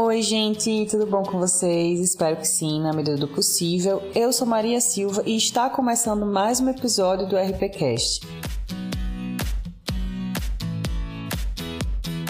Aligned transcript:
Oi, 0.00 0.22
gente, 0.22 0.86
tudo 0.88 1.06
bom 1.06 1.24
com 1.24 1.40
vocês? 1.40 1.98
Espero 1.98 2.36
que 2.36 2.46
sim, 2.46 2.80
na 2.80 2.92
medida 2.92 3.16
do 3.16 3.26
possível. 3.26 4.00
Eu 4.14 4.32
sou 4.32 4.46
Maria 4.46 4.80
Silva 4.80 5.24
e 5.26 5.36
está 5.36 5.68
começando 5.68 6.24
mais 6.24 6.60
um 6.60 6.68
episódio 6.68 7.26
do 7.26 7.36
RPCast. 7.36 8.24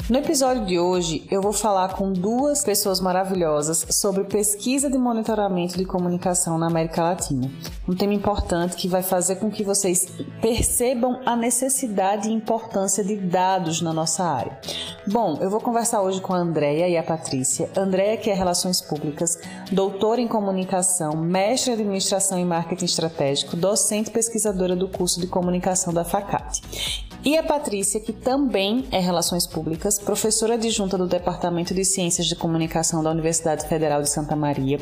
No 0.09 0.17
episódio 0.17 0.65
de 0.65 0.79
hoje, 0.79 1.27
eu 1.31 1.43
vou 1.43 1.53
falar 1.53 1.95
com 1.95 2.11
duas 2.11 2.65
pessoas 2.65 2.99
maravilhosas 2.99 3.85
sobre 3.91 4.25
pesquisa 4.25 4.89
de 4.89 4.97
monitoramento 4.97 5.77
de 5.77 5.85
comunicação 5.85 6.57
na 6.57 6.67
América 6.67 7.03
Latina. 7.03 7.51
Um 7.87 7.95
tema 7.95 8.15
importante 8.15 8.75
que 8.75 8.89
vai 8.89 9.03
fazer 9.03 9.37
com 9.37 9.51
que 9.51 9.63
vocês 9.63 10.09
percebam 10.41 11.21
a 11.27 11.37
necessidade 11.37 12.31
e 12.31 12.33
importância 12.33 13.05
de 13.05 13.17
dados 13.17 13.83
na 13.83 13.93
nossa 13.93 14.25
área. 14.25 14.59
Bom, 15.07 15.37
eu 15.43 15.51
vou 15.51 15.61
conversar 15.61 16.01
hoje 16.01 16.23
com 16.23 16.33
a 16.33 16.39
Andrea 16.39 16.89
e 16.89 16.97
a 16.97 17.03
Patrícia. 17.03 17.69
Andrea, 17.77 18.17
que 18.17 18.31
é 18.31 18.35
Relações 18.35 18.81
Públicas, 18.81 19.39
doutora 19.71 20.23
em 20.23 20.29
comunicação, 20.29 21.15
mestre 21.19 21.73
em 21.73 21.75
administração 21.75 22.39
e 22.39 22.47
marketing 22.47 22.87
estratégico, 22.87 23.59
docente 23.59 24.11
pesquisadora 24.11 24.75
do 24.75 24.89
curso 24.89 25.21
de 25.21 25.27
comunicação 25.27 25.93
da 25.93 26.03
FACAT. 26.03 27.08
E 27.29 27.37
a 27.37 27.43
Patrícia, 27.43 28.01
que 28.01 28.11
também 28.11 28.87
é 28.91 28.99
Relações 28.99 29.47
Públicas, 29.47 29.99
professora 29.99 30.55
adjunta 30.55 30.97
do 30.97 31.07
Departamento 31.07 31.75
de 31.75 31.85
Ciências 31.85 32.27
de 32.27 32.35
Comunicação 32.35 33.03
da 33.03 33.11
Universidade 33.11 33.69
Federal 33.69 34.01
de 34.01 34.09
Santa 34.09 34.35
Maria, 34.35 34.81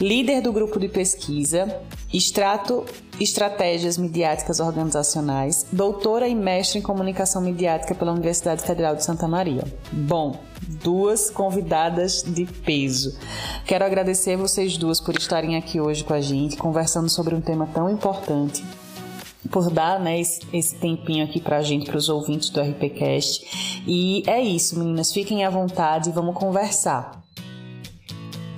líder 0.00 0.42
do 0.42 0.52
grupo 0.52 0.80
de 0.80 0.88
pesquisa 0.88 1.80
Extrato 2.12 2.84
Estratégias 3.20 3.96
Midiáticas 3.96 4.58
Organizacionais, 4.58 5.68
doutora 5.70 6.26
e 6.26 6.34
mestre 6.34 6.80
em 6.80 6.82
Comunicação 6.82 7.40
Midiática 7.40 7.94
pela 7.94 8.10
Universidade 8.10 8.64
Federal 8.64 8.96
de 8.96 9.04
Santa 9.04 9.28
Maria. 9.28 9.62
Bom, 9.92 10.40
duas 10.82 11.30
convidadas 11.30 12.24
de 12.24 12.44
peso. 12.44 13.16
Quero 13.64 13.84
agradecer 13.84 14.36
vocês 14.36 14.76
duas 14.76 15.00
por 15.00 15.16
estarem 15.16 15.54
aqui 15.54 15.80
hoje 15.80 16.02
com 16.02 16.12
a 16.12 16.20
gente, 16.20 16.56
conversando 16.56 17.08
sobre 17.08 17.36
um 17.36 17.40
tema 17.40 17.68
tão 17.72 17.88
importante 17.88 18.64
por 19.50 19.70
dar 19.70 20.00
né, 20.00 20.20
esse, 20.20 20.40
esse 20.52 20.74
tempinho 20.74 21.24
aqui 21.24 21.40
pra 21.40 21.62
gente, 21.62 21.86
para 21.86 21.96
os 21.96 22.08
ouvintes 22.08 22.50
do 22.50 22.60
RPCast. 22.60 23.82
E 23.86 24.22
é 24.26 24.40
isso, 24.40 24.78
meninas. 24.78 25.12
Fiquem 25.12 25.44
à 25.44 25.50
vontade 25.50 26.10
e 26.10 26.12
vamos 26.12 26.34
conversar. 26.34 27.22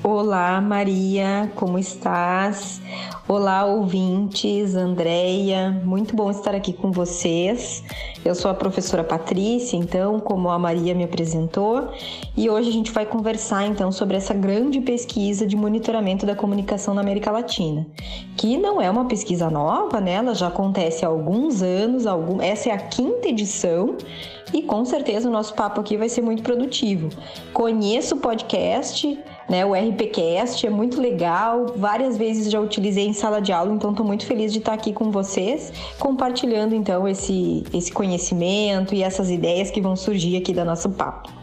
Olá, 0.02 0.60
Maria, 0.62 1.52
como 1.54 1.78
estás? 1.78 2.80
Olá, 3.28 3.66
ouvintes, 3.66 4.74
Andréia, 4.74 5.70
muito 5.84 6.16
bom 6.16 6.30
estar 6.30 6.54
aqui 6.54 6.72
com 6.72 6.90
vocês. 6.90 7.84
Eu 8.22 8.34
sou 8.34 8.50
a 8.50 8.54
professora 8.54 9.02
Patrícia, 9.02 9.78
então, 9.78 10.20
como 10.20 10.50
a 10.50 10.58
Maria 10.58 10.94
me 10.94 11.04
apresentou, 11.04 11.88
e 12.36 12.50
hoje 12.50 12.68
a 12.68 12.72
gente 12.72 12.92
vai 12.92 13.06
conversar 13.06 13.66
então 13.66 13.90
sobre 13.90 14.14
essa 14.14 14.34
grande 14.34 14.78
pesquisa 14.80 15.46
de 15.46 15.56
monitoramento 15.56 16.26
da 16.26 16.36
comunicação 16.36 16.92
na 16.92 17.00
América 17.00 17.30
Latina, 17.30 17.86
que 18.36 18.58
não 18.58 18.80
é 18.80 18.90
uma 18.90 19.06
pesquisa 19.06 19.48
nova, 19.48 20.02
né? 20.02 20.12
Ela 20.12 20.34
já 20.34 20.48
acontece 20.48 21.02
há 21.02 21.08
alguns 21.08 21.62
anos, 21.62 22.06
algum... 22.06 22.42
essa 22.42 22.68
é 22.68 22.72
a 22.72 22.78
quinta 22.78 23.28
edição 23.28 23.96
e 24.52 24.62
com 24.62 24.84
certeza 24.84 25.28
o 25.28 25.32
nosso 25.32 25.54
papo 25.54 25.80
aqui 25.80 25.96
vai 25.96 26.08
ser 26.10 26.20
muito 26.20 26.42
produtivo. 26.42 27.08
Conheço 27.54 28.16
o 28.16 28.18
podcast, 28.18 29.18
né? 29.50 29.66
O 29.66 29.74
RPCast 29.74 30.64
é 30.64 30.70
muito 30.70 31.00
legal, 31.00 31.74
várias 31.76 32.16
vezes 32.16 32.48
já 32.48 32.60
utilizei 32.60 33.04
em 33.04 33.12
sala 33.12 33.42
de 33.42 33.52
aula, 33.52 33.74
então 33.74 33.90
estou 33.90 34.06
muito 34.06 34.24
feliz 34.24 34.52
de 34.52 34.60
estar 34.60 34.72
aqui 34.72 34.92
com 34.92 35.10
vocês, 35.10 35.72
compartilhando 35.98 36.72
então 36.72 37.08
esse, 37.08 37.64
esse 37.74 37.90
conhecimento 37.90 38.94
e 38.94 39.02
essas 39.02 39.28
ideias 39.28 39.68
que 39.68 39.80
vão 39.80 39.96
surgir 39.96 40.36
aqui 40.36 40.54
da 40.54 40.64
nosso 40.64 40.88
papo. 40.90 41.39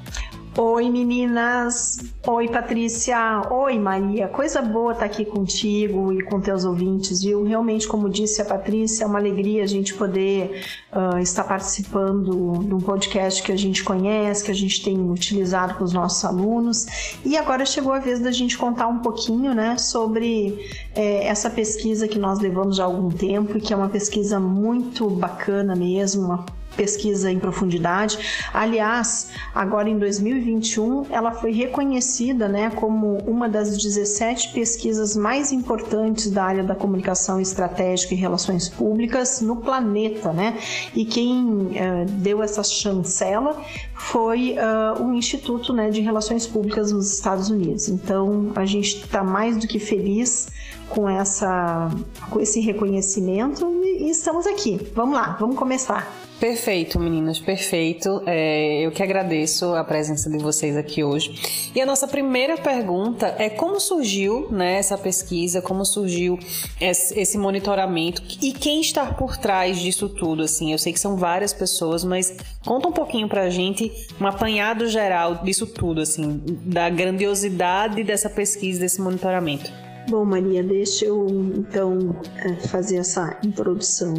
Oi 0.60 0.90
meninas, 0.90 2.00
oi 2.26 2.48
Patrícia, 2.48 3.44
oi 3.52 3.78
Maria, 3.78 4.28
coisa 4.28 4.60
boa 4.60 4.92
estar 4.92 5.06
tá 5.08 5.14
aqui 5.14 5.24
contigo 5.24 6.12
e 6.12 6.24
com 6.24 6.42
teus 6.42 6.66
ouvintes, 6.66 7.22
viu? 7.22 7.44
Realmente, 7.44 7.88
como 7.88 8.10
disse 8.10 8.42
a 8.42 8.46
Patrícia, 8.46 9.04
é 9.04 9.08
uma 9.08 9.20
alegria 9.20 9.62
a 9.62 9.68
gente 9.68 9.94
poder 9.94 10.64
uh, 10.92 11.20
estar 11.20 11.44
participando 11.44 12.58
de 12.66 12.74
um 12.74 12.80
podcast 12.80 13.44
que 13.44 13.52
a 13.52 13.56
gente 13.56 13.84
conhece, 13.84 14.44
que 14.44 14.50
a 14.50 14.56
gente 14.56 14.84
tem 14.84 15.00
utilizado 15.12 15.76
com 15.76 15.84
os 15.84 15.94
nossos 15.94 16.26
alunos. 16.26 16.88
E 17.24 17.38
agora 17.38 17.64
chegou 17.64 17.94
a 17.94 18.00
vez 18.00 18.20
da 18.20 18.32
gente 18.32 18.58
contar 18.58 18.88
um 18.88 18.98
pouquinho, 18.98 19.54
né, 19.54 19.78
sobre 19.78 20.58
é, 20.96 21.28
essa 21.28 21.52
pesquisa 21.52 22.08
que 22.08 22.18
nós 22.18 22.40
levamos 22.40 22.78
já 22.78 22.84
há 22.84 22.88
algum 22.88 23.10
tempo 23.10 23.60
e 23.60 23.62
que 23.62 23.76
é 23.76 23.78
uma 23.78 23.90
pesquisa 23.90 24.40
muito 24.40 25.08
bacana 25.08 25.76
mesmo, 25.76 26.26
uma 26.26 26.46
pesquisa 26.78 27.32
em 27.32 27.40
profundidade. 27.40 28.18
Aliás, 28.54 29.32
agora 29.54 29.90
em 29.90 29.98
2021, 29.98 31.08
ela 31.10 31.32
foi 31.32 31.52
reconhecida 31.52 32.48
né, 32.48 32.70
como 32.70 33.18
uma 33.28 33.50
das 33.50 33.76
17 33.76 34.54
pesquisas 34.54 35.18
mais 35.18 35.52
importantes 35.52 36.30
da 36.30 36.44
área 36.44 36.64
da 36.64 36.76
comunicação 36.76 37.42
estratégica 37.42 38.14
e 38.14 38.18
relações 38.18 38.70
públicas 38.70 39.42
no 39.42 39.58
planeta. 39.58 40.32
Né? 40.32 40.58
E 40.96 41.04
quem 41.04 41.44
uh, 41.44 42.06
deu 42.08 42.44
essa 42.44 42.64
chancela 42.64 43.60
foi 43.96 44.56
uh, 44.58 45.04
o 45.04 45.14
Instituto 45.14 45.74
né, 45.74 45.90
de 45.90 46.02
Relações 46.02 46.46
Públicas 46.46 46.92
nos 46.92 47.12
Estados 47.12 47.50
Unidos. 47.50 47.90
Então, 47.90 48.52
a 48.56 48.66
gente 48.66 48.98
está 48.98 49.24
mais 49.24 49.58
do 49.58 49.68
que 49.68 49.80
feliz 49.80 50.48
com, 50.90 51.10
essa, 51.10 51.90
com 52.30 52.40
esse 52.40 52.60
reconhecimento 52.60 53.66
e, 53.84 54.10
estamos 54.10 54.46
aqui. 54.48 54.80
Vamos 54.94 55.16
lá, 55.16 55.38
vamos 55.40 55.58
começar. 55.58 56.12
Perfeito, 56.40 57.00
meninas, 57.00 57.40
perfeito. 57.40 58.22
É, 58.28 58.82
eu 58.82 58.92
que 58.92 59.02
agradeço 59.02 59.74
a 59.74 59.84
presença 59.84 60.30
de 60.30 60.38
vocês 60.38 60.78
aqui 60.78 61.04
hoje. 61.04 61.72
E 61.74 61.82
a 61.82 61.86
nossa 61.86 62.08
primeira 62.08 62.56
pergunta 62.56 63.36
é 63.40 63.50
como 63.50 63.80
surgiu 63.80 64.48
né, 64.52 64.76
essa 64.78 64.96
pesquisa, 65.00 65.64
como 65.64 65.84
surgiu 65.84 66.38
esse, 66.80 67.38
monitoramento 67.40 68.22
e 68.40 68.54
quem 68.54 68.82
está 68.82 69.08
por 69.08 69.36
trás 69.36 69.80
disso 69.80 70.08
tudo. 70.08 70.44
Assim, 70.44 70.72
eu 70.72 70.78
sei 70.78 70.94
que 70.94 71.00
são 71.00 71.18
várias 71.18 71.54
pessoas, 71.54 72.04
mas 72.04 72.36
conta 72.64 72.88
um 72.88 72.94
pouquinho 72.94 73.28
pra 73.28 73.50
gente 73.50 73.92
um 74.22 74.28
apanhado 74.28 74.88
geral 74.88 75.44
disso 75.44 75.66
tudo, 75.66 76.02
assim, 76.02 76.40
da 76.46 76.88
grandiosidade 76.88 78.04
dessa 78.04 78.30
pesquisa, 78.30 78.82
desse 78.82 79.02
monitoramento. 79.02 79.87
Bom, 80.10 80.24
Maria, 80.24 80.64
deixa 80.64 81.04
eu 81.06 81.28
então 81.54 82.16
é, 82.38 82.54
fazer 82.68 82.96
essa 82.96 83.38
introdução. 83.44 84.14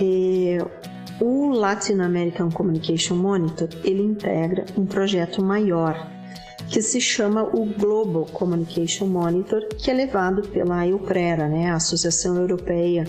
É, 0.00 0.58
o 1.20 1.50
Latin 1.50 2.00
American 2.00 2.50
Communication 2.50 3.14
Monitor, 3.14 3.68
ele 3.84 4.02
integra 4.02 4.64
um 4.76 4.84
projeto 4.84 5.40
maior 5.40 6.10
que 6.68 6.82
se 6.82 7.00
chama 7.00 7.44
o 7.44 7.64
Global 7.64 8.24
Communication 8.26 9.06
Monitor, 9.06 9.68
que 9.78 9.88
é 9.88 9.94
levado 9.94 10.42
pela 10.48 10.84
EUPRERA, 10.84 11.46
né, 11.46 11.70
a 11.70 11.76
Associação 11.76 12.36
Europeia 12.36 13.04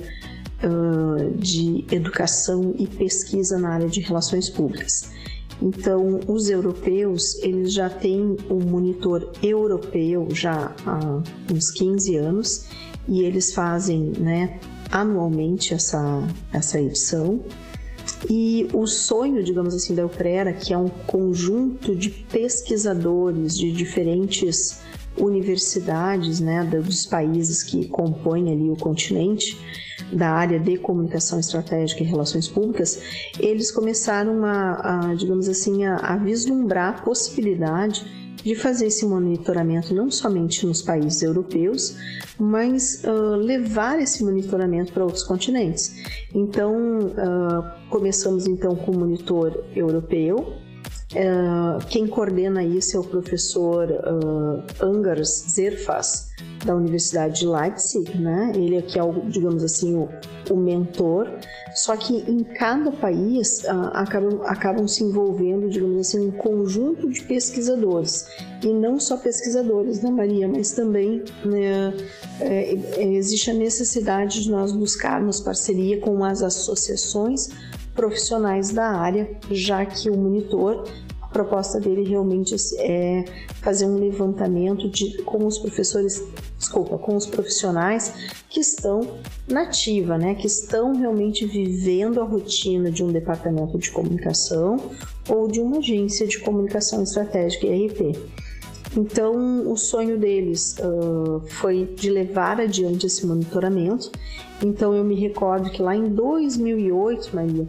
uh, 0.64 1.36
de 1.38 1.88
Educação 1.90 2.76
e 2.78 2.86
Pesquisa 2.86 3.58
na 3.58 3.70
área 3.70 3.88
de 3.88 4.00
Relações 4.02 4.48
Públicas. 4.48 5.10
Então, 5.64 6.20
os 6.28 6.50
europeus, 6.50 7.42
eles 7.42 7.72
já 7.72 7.90
têm 7.90 8.36
um 8.50 8.60
monitor 8.60 9.32
europeu 9.42 10.28
já 10.32 10.76
há 10.86 11.24
uns 11.50 11.72
15 11.72 12.18
anos 12.18 12.66
e 13.08 13.22
eles 13.22 13.54
fazem, 13.54 14.12
né, 14.20 14.60
anualmente 14.92 15.74
essa, 15.74 16.28
essa 16.52 16.82
edição. 16.82 17.40
E 18.30 18.68
o 18.74 18.86
sonho, 18.86 19.42
digamos 19.42 19.74
assim, 19.74 19.96
da 19.96 20.06
Uprera, 20.06 20.52
que 20.52 20.74
é 20.74 20.78
um 20.78 20.90
conjunto 20.90 21.96
de 21.96 22.10
pesquisadores 22.10 23.58
de 23.58 23.72
diferentes 23.72 24.82
universidades, 25.18 26.42
né, 26.42 26.66
dos 26.66 27.06
países 27.06 27.64
que 27.64 27.88
compõem 27.88 28.52
ali 28.52 28.70
o 28.70 28.76
continente, 28.76 29.58
da 30.12 30.30
área 30.30 30.60
de 30.60 30.78
comunicação 30.78 31.40
estratégica 31.40 32.04
e 32.04 32.06
relações 32.06 32.48
públicas, 32.48 33.02
eles 33.40 33.72
começaram 33.72 34.46
a, 34.46 35.10
a 35.10 35.16
digamos 35.16 35.48
assim, 35.48 35.86
a, 35.86 35.98
a 35.98 36.18
vislumbrar 36.18 37.00
a 37.00 37.02
possibilidade 37.02 38.06
de 38.44 38.56
fazer 38.56 38.88
esse 38.88 39.06
monitoramento 39.06 39.96
não 39.96 40.12
somente 40.12 40.66
nos 40.66 40.82
países 40.82 41.22
europeus, 41.24 41.96
mas 42.38 43.02
uh, 43.06 43.36
levar 43.36 44.00
esse 44.00 44.24
monitoramento 44.24 44.92
para 44.92 45.04
outros 45.04 45.24
continentes. 45.24 45.96
Então, 46.36 46.74
uh, 47.00 47.90
começamos 47.90 48.46
então 48.46 48.76
com 48.76 48.92
o 48.92 49.00
monitor 49.00 49.64
europeu. 49.74 50.58
Uh, 51.14 51.86
quem 51.90 52.06
coordena 52.06 52.64
isso 52.64 52.98
é 52.98 53.00
o 53.00 53.04
professor 53.04 53.88
Angers 54.82 55.46
Zerfas, 55.52 56.33
da 56.66 56.76
Universidade 56.76 57.42
de 57.42 57.48
Leipzig, 57.48 58.18
né? 58.18 58.52
Ele 58.56 58.78
aqui 58.78 58.98
é, 58.98 59.04
o, 59.04 59.22
digamos 59.28 59.64
assim, 59.64 59.96
o, 59.96 60.10
o 60.50 60.56
mentor. 60.56 61.30
Só 61.74 61.98
que 61.98 62.18
em 62.30 62.44
cada 62.44 62.92
país 62.92 63.64
uh, 63.64 63.90
acabam, 63.94 64.42
acabam 64.46 64.88
se 64.88 65.04
envolvendo, 65.04 65.70
digamos 65.70 66.08
assim, 66.08 66.28
um 66.28 66.32
conjunto 66.32 67.10
de 67.10 67.24
pesquisadores. 67.24 68.28
E 68.64 68.68
não 68.68 69.00
só 69.00 69.18
pesquisadores, 69.18 70.02
né, 70.02 70.12
Maria? 70.12 70.48
Mas 70.48 70.72
também 70.72 71.24
né, 71.44 71.94
é, 72.40 72.76
é, 72.98 73.14
existe 73.14 73.50
a 73.50 73.54
necessidade 73.54 74.44
de 74.44 74.52
nós 74.52 74.72
buscarmos 74.72 75.40
parceria 75.40 76.00
com 76.00 76.24
as 76.24 76.44
associações 76.44 77.50
profissionais 77.96 78.72
da 78.72 78.88
área, 78.88 79.30
já 79.52 79.86
que 79.86 80.10
o 80.10 80.18
monitor 80.18 80.84
proposta 81.34 81.80
dele 81.80 82.08
realmente 82.08 82.56
é 82.78 83.26
fazer 83.62 83.86
um 83.86 83.98
levantamento 83.98 84.88
de, 84.88 85.18
com 85.24 85.46
os 85.46 85.58
professores, 85.58 86.24
desculpa, 86.58 86.98
com 86.98 87.16
os 87.16 87.26
profissionais 87.26 88.14
que 88.50 88.60
estão 88.60 89.02
nativa, 89.48 90.18
né, 90.18 90.36
que 90.36 90.48
estão 90.48 90.96
realmente 90.96 91.46
vivendo 91.46 92.22
a 92.22 92.24
rotina 92.24 92.92
de 92.92 93.04
um 93.04 93.12
departamento 93.12 93.78
de 93.78 93.92
comunicação 93.92 94.78
ou 95.28 95.48
de 95.48 95.60
uma 95.60 95.80
agência 95.80 96.28
de 96.28 96.40
comunicação 96.40 97.02
estratégica 97.02 97.66
ERP. 97.66 98.16
Então, 98.96 99.72
o 99.72 99.76
sonho 99.76 100.20
deles 100.20 100.76
uh, 100.78 101.42
foi 101.48 101.86
de 101.96 102.12
levar 102.12 102.62
adiante 102.62 103.08
esse 103.08 103.26
monitoramento. 103.26 104.12
Então, 104.64 104.94
eu 104.94 105.04
me 105.04 105.16
recordo 105.16 105.72
que 105.72 105.82
lá 105.82 105.96
em 105.96 106.10
2008, 106.10 107.36
Maria, 107.36 107.68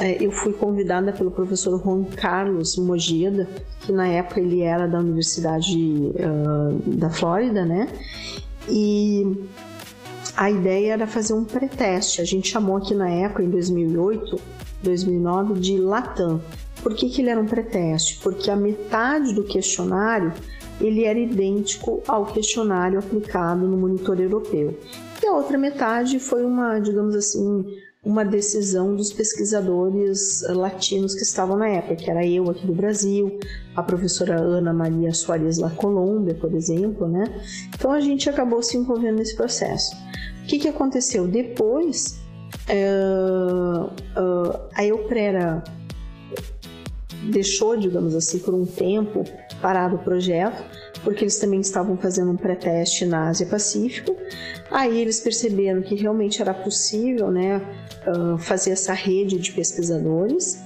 é, 0.00 0.24
eu 0.24 0.30
fui 0.30 0.52
convidada 0.52 1.12
pelo 1.12 1.30
professor 1.30 1.80
Juan 1.82 2.04
Carlos 2.04 2.76
Mojeda, 2.76 3.48
que 3.80 3.92
na 3.92 4.06
época 4.06 4.40
ele 4.40 4.62
era 4.62 4.86
da 4.86 4.98
Universidade 4.98 5.76
uh, 5.76 6.78
da 6.86 7.10
Flórida, 7.10 7.64
né? 7.64 7.88
E 8.68 9.26
a 10.36 10.50
ideia 10.50 10.92
era 10.92 11.06
fazer 11.06 11.32
um 11.32 11.44
pré-teste. 11.44 12.20
A 12.20 12.24
gente 12.24 12.48
chamou 12.48 12.76
aqui 12.76 12.94
na 12.94 13.08
época, 13.08 13.42
em 13.42 13.50
2008, 13.50 14.40
2009, 14.82 15.60
de 15.60 15.78
Latam. 15.78 16.40
Por 16.82 16.94
que, 16.94 17.08
que 17.08 17.22
ele 17.22 17.30
era 17.30 17.40
um 17.40 17.46
pré-teste? 17.46 18.20
Porque 18.22 18.50
a 18.50 18.56
metade 18.56 19.34
do 19.34 19.42
questionário 19.42 20.32
ele 20.80 21.04
era 21.04 21.18
idêntico 21.18 22.02
ao 22.06 22.26
questionário 22.26 22.98
aplicado 22.98 23.66
no 23.66 23.76
monitor 23.76 24.20
europeu. 24.20 24.78
E 25.20 25.26
a 25.26 25.32
outra 25.32 25.58
metade 25.58 26.20
foi 26.20 26.44
uma, 26.44 26.78
digamos 26.78 27.16
assim, 27.16 27.64
uma 28.08 28.24
decisão 28.24 28.96
dos 28.96 29.12
pesquisadores 29.12 30.42
latinos 30.48 31.14
que 31.14 31.20
estavam 31.20 31.58
na 31.58 31.68
época, 31.68 31.96
que 31.96 32.10
era 32.10 32.26
eu 32.26 32.48
aqui 32.48 32.66
do 32.66 32.72
Brasil, 32.72 33.38
a 33.76 33.82
professora 33.82 34.40
Ana 34.40 34.72
Maria 34.72 35.12
Soares 35.12 35.58
La 35.58 35.68
Colômbia, 35.68 36.34
por 36.34 36.54
exemplo, 36.54 37.06
né? 37.06 37.24
Então 37.68 37.92
a 37.92 38.00
gente 38.00 38.30
acabou 38.30 38.62
se 38.62 38.78
envolvendo 38.78 39.18
nesse 39.18 39.36
processo. 39.36 39.94
O 40.42 40.46
que, 40.46 40.58
que 40.58 40.68
aconteceu? 40.68 41.28
Depois, 41.28 42.18
uh, 42.70 43.84
uh, 43.84 44.58
a 44.74 44.86
Euprera 44.86 45.62
deixou, 47.24 47.76
digamos 47.76 48.14
assim, 48.14 48.38
por 48.38 48.54
um 48.54 48.64
tempo 48.64 49.22
parado 49.60 49.96
o 49.96 49.98
projeto, 49.98 50.64
porque 51.04 51.24
eles 51.24 51.38
também 51.38 51.60
estavam 51.60 51.94
fazendo 51.98 52.30
um 52.30 52.36
pré-teste 52.36 53.04
na 53.04 53.28
Ásia 53.28 53.46
Pacífico. 53.46 54.16
Aí 54.70 54.98
eles 54.98 55.20
perceberam 55.20 55.82
que 55.82 55.94
realmente 55.94 56.40
era 56.40 56.54
possível 56.54 57.30
né, 57.30 57.60
fazer 58.38 58.70
essa 58.70 58.92
rede 58.92 59.38
de 59.38 59.52
pesquisadores 59.52 60.62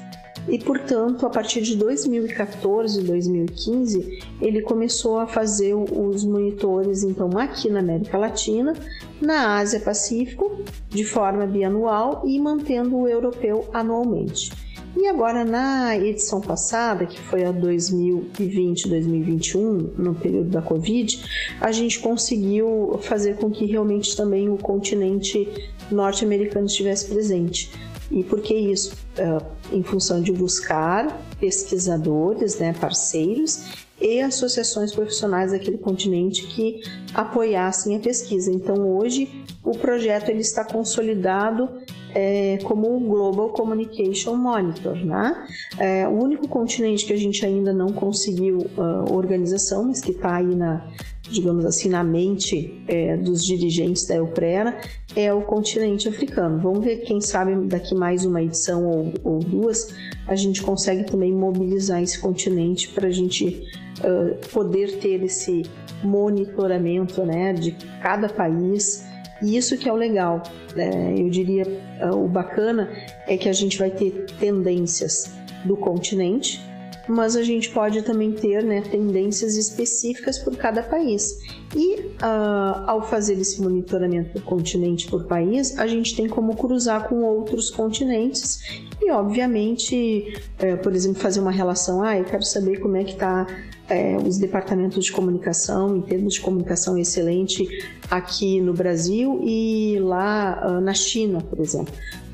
e, 0.48 0.58
portanto, 0.58 1.24
a 1.24 1.30
partir 1.30 1.62
de 1.62 1.76
2014, 1.76 3.02
2015, 3.02 4.18
ele 4.40 4.62
começou 4.62 5.18
a 5.18 5.26
fazer 5.26 5.74
os 5.74 6.24
monitores, 6.24 7.04
então, 7.04 7.30
aqui 7.38 7.70
na 7.70 7.78
América 7.78 8.18
Latina, 8.18 8.74
na 9.20 9.58
Ásia 9.58 9.78
Pacífico, 9.78 10.50
de 10.88 11.04
forma 11.04 11.46
bianual 11.46 12.22
e 12.26 12.40
mantendo 12.40 12.96
o 12.96 13.08
europeu 13.08 13.68
anualmente. 13.72 14.50
E 14.94 15.06
agora, 15.06 15.42
na 15.44 15.96
edição 15.96 16.38
passada, 16.40 17.06
que 17.06 17.18
foi 17.18 17.44
a 17.44 17.52
2020-2021, 17.52 19.92
no 19.96 20.14
período 20.14 20.50
da 20.50 20.60
Covid, 20.60 21.24
a 21.60 21.72
gente 21.72 21.98
conseguiu 22.00 22.98
fazer 23.00 23.36
com 23.36 23.50
que 23.50 23.64
realmente 23.64 24.14
também 24.14 24.50
o 24.50 24.58
continente 24.58 25.48
norte-americano 25.90 26.66
estivesse 26.66 27.06
presente. 27.06 27.70
E 28.10 28.22
por 28.22 28.40
que 28.40 28.54
isso? 28.54 28.94
Uh, 29.18 29.74
em 29.74 29.82
função 29.82 30.20
de 30.20 30.32
buscar 30.32 31.18
pesquisadores, 31.40 32.58
né, 32.58 32.74
parceiros 32.78 33.64
e 34.00 34.20
associações 34.20 34.92
profissionais 34.92 35.52
daquele 35.52 35.78
continente 35.78 36.46
que 36.48 36.82
apoiassem 37.14 37.96
a 37.96 38.00
pesquisa. 38.00 38.50
Então, 38.50 38.96
hoje, 38.96 39.44
o 39.64 39.72
projeto 39.72 40.28
ele 40.28 40.40
está 40.40 40.64
consolidado 40.64 41.68
é, 42.14 42.58
como 42.64 42.96
o 42.96 43.00
Global 43.00 43.50
Communication 43.50 44.36
Monitor. 44.36 44.96
Né? 44.96 45.46
É, 45.78 46.06
o 46.06 46.12
único 46.12 46.48
continente 46.48 47.06
que 47.06 47.12
a 47.12 47.16
gente 47.16 47.44
ainda 47.46 47.72
não 47.72 47.92
conseguiu 47.92 48.58
uh, 48.58 49.14
organização, 49.14 49.84
mas 49.84 50.00
que 50.00 50.10
está 50.10 50.36
aí 50.36 50.54
na, 50.54 50.86
digamos 51.32 51.64
assim, 51.64 51.88
na 51.88 52.04
mente 52.04 52.82
é, 52.86 53.16
dos 53.16 53.44
dirigentes 53.44 54.06
da 54.06 54.16
Euprera, 54.16 54.78
é 55.16 55.32
o 55.32 55.42
continente 55.42 56.08
africano. 56.08 56.60
Vamos 56.60 56.84
ver, 56.84 56.98
quem 56.98 57.20
sabe, 57.20 57.54
daqui 57.66 57.94
mais 57.94 58.24
uma 58.24 58.42
edição 58.42 58.86
ou, 58.86 59.12
ou 59.24 59.38
duas, 59.38 59.94
a 60.26 60.36
gente 60.36 60.62
consegue 60.62 61.04
também 61.04 61.32
mobilizar 61.32 62.02
esse 62.02 62.18
continente 62.20 62.88
para 62.88 63.08
a 63.08 63.10
gente 63.10 63.64
uh, 64.00 64.48
poder 64.48 64.98
ter 64.98 65.22
esse 65.22 65.62
monitoramento 66.02 67.24
né, 67.24 67.52
de 67.52 67.72
cada 68.02 68.28
país 68.28 69.04
e 69.42 69.56
isso 69.56 69.76
que 69.76 69.88
é 69.88 69.92
o 69.92 69.96
legal. 69.96 70.42
Né? 70.74 71.14
Eu 71.18 71.28
diria, 71.28 71.64
ah, 72.00 72.14
o 72.14 72.28
bacana 72.28 72.88
é 73.26 73.36
que 73.36 73.48
a 73.48 73.52
gente 73.52 73.76
vai 73.78 73.90
ter 73.90 74.26
tendências 74.38 75.34
do 75.64 75.76
continente, 75.76 76.60
mas 77.08 77.36
a 77.36 77.42
gente 77.42 77.70
pode 77.70 78.02
também 78.02 78.32
ter 78.32 78.62
né, 78.62 78.80
tendências 78.82 79.56
específicas 79.56 80.38
por 80.38 80.56
cada 80.56 80.82
país. 80.82 81.38
E 81.74 82.00
uh, 82.00 82.84
ao 82.86 83.02
fazer 83.02 83.38
esse 83.38 83.60
monitoramento 83.60 84.38
do 84.38 84.44
continente 84.44 85.08
por 85.08 85.24
país, 85.24 85.78
a 85.78 85.86
gente 85.86 86.14
tem 86.14 86.28
como 86.28 86.56
cruzar 86.56 87.08
com 87.08 87.22
outros 87.22 87.70
continentes 87.70 88.60
e, 89.00 89.10
obviamente, 89.10 90.34
é, 90.58 90.76
por 90.76 90.94
exemplo, 90.94 91.20
fazer 91.20 91.40
uma 91.40 91.50
relação. 91.50 92.02
Ah, 92.02 92.18
eu 92.18 92.24
quero 92.24 92.42
saber 92.42 92.78
como 92.78 92.96
é 92.96 93.04
que 93.04 93.12
está 93.12 93.46
é, 93.88 94.16
os 94.16 94.38
departamentos 94.38 95.04
de 95.04 95.12
comunicação, 95.12 95.96
em 95.96 96.02
termos 96.02 96.34
de 96.34 96.40
comunicação 96.40 96.96
excelente 96.96 97.66
aqui 98.10 98.60
no 98.60 98.72
Brasil 98.72 99.40
e 99.42 99.98
lá 100.00 100.62
uh, 100.66 100.80
na 100.80 100.94
China, 100.94 101.40
por 101.40 101.60
exemplo. 101.60 101.92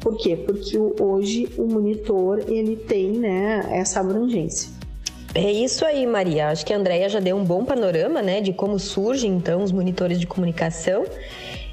Por 0.08 0.16
quê? 0.16 0.34
Porque 0.36 0.78
hoje 0.78 1.50
o 1.58 1.66
monitor 1.66 2.42
ele 2.48 2.76
tem 2.76 3.10
né, 3.10 3.68
essa 3.70 4.00
abrangência. 4.00 4.70
É 5.34 5.52
isso 5.52 5.84
aí, 5.84 6.06
Maria. 6.06 6.48
Acho 6.48 6.64
que 6.64 6.72
a 6.72 6.78
Andrea 6.78 7.10
já 7.10 7.20
deu 7.20 7.36
um 7.36 7.44
bom 7.44 7.62
panorama 7.62 8.22
né, 8.22 8.40
de 8.40 8.50
como 8.54 8.78
surgem 8.78 9.30
então 9.36 9.62
os 9.62 9.70
monitores 9.70 10.18
de 10.18 10.26
comunicação. 10.26 11.04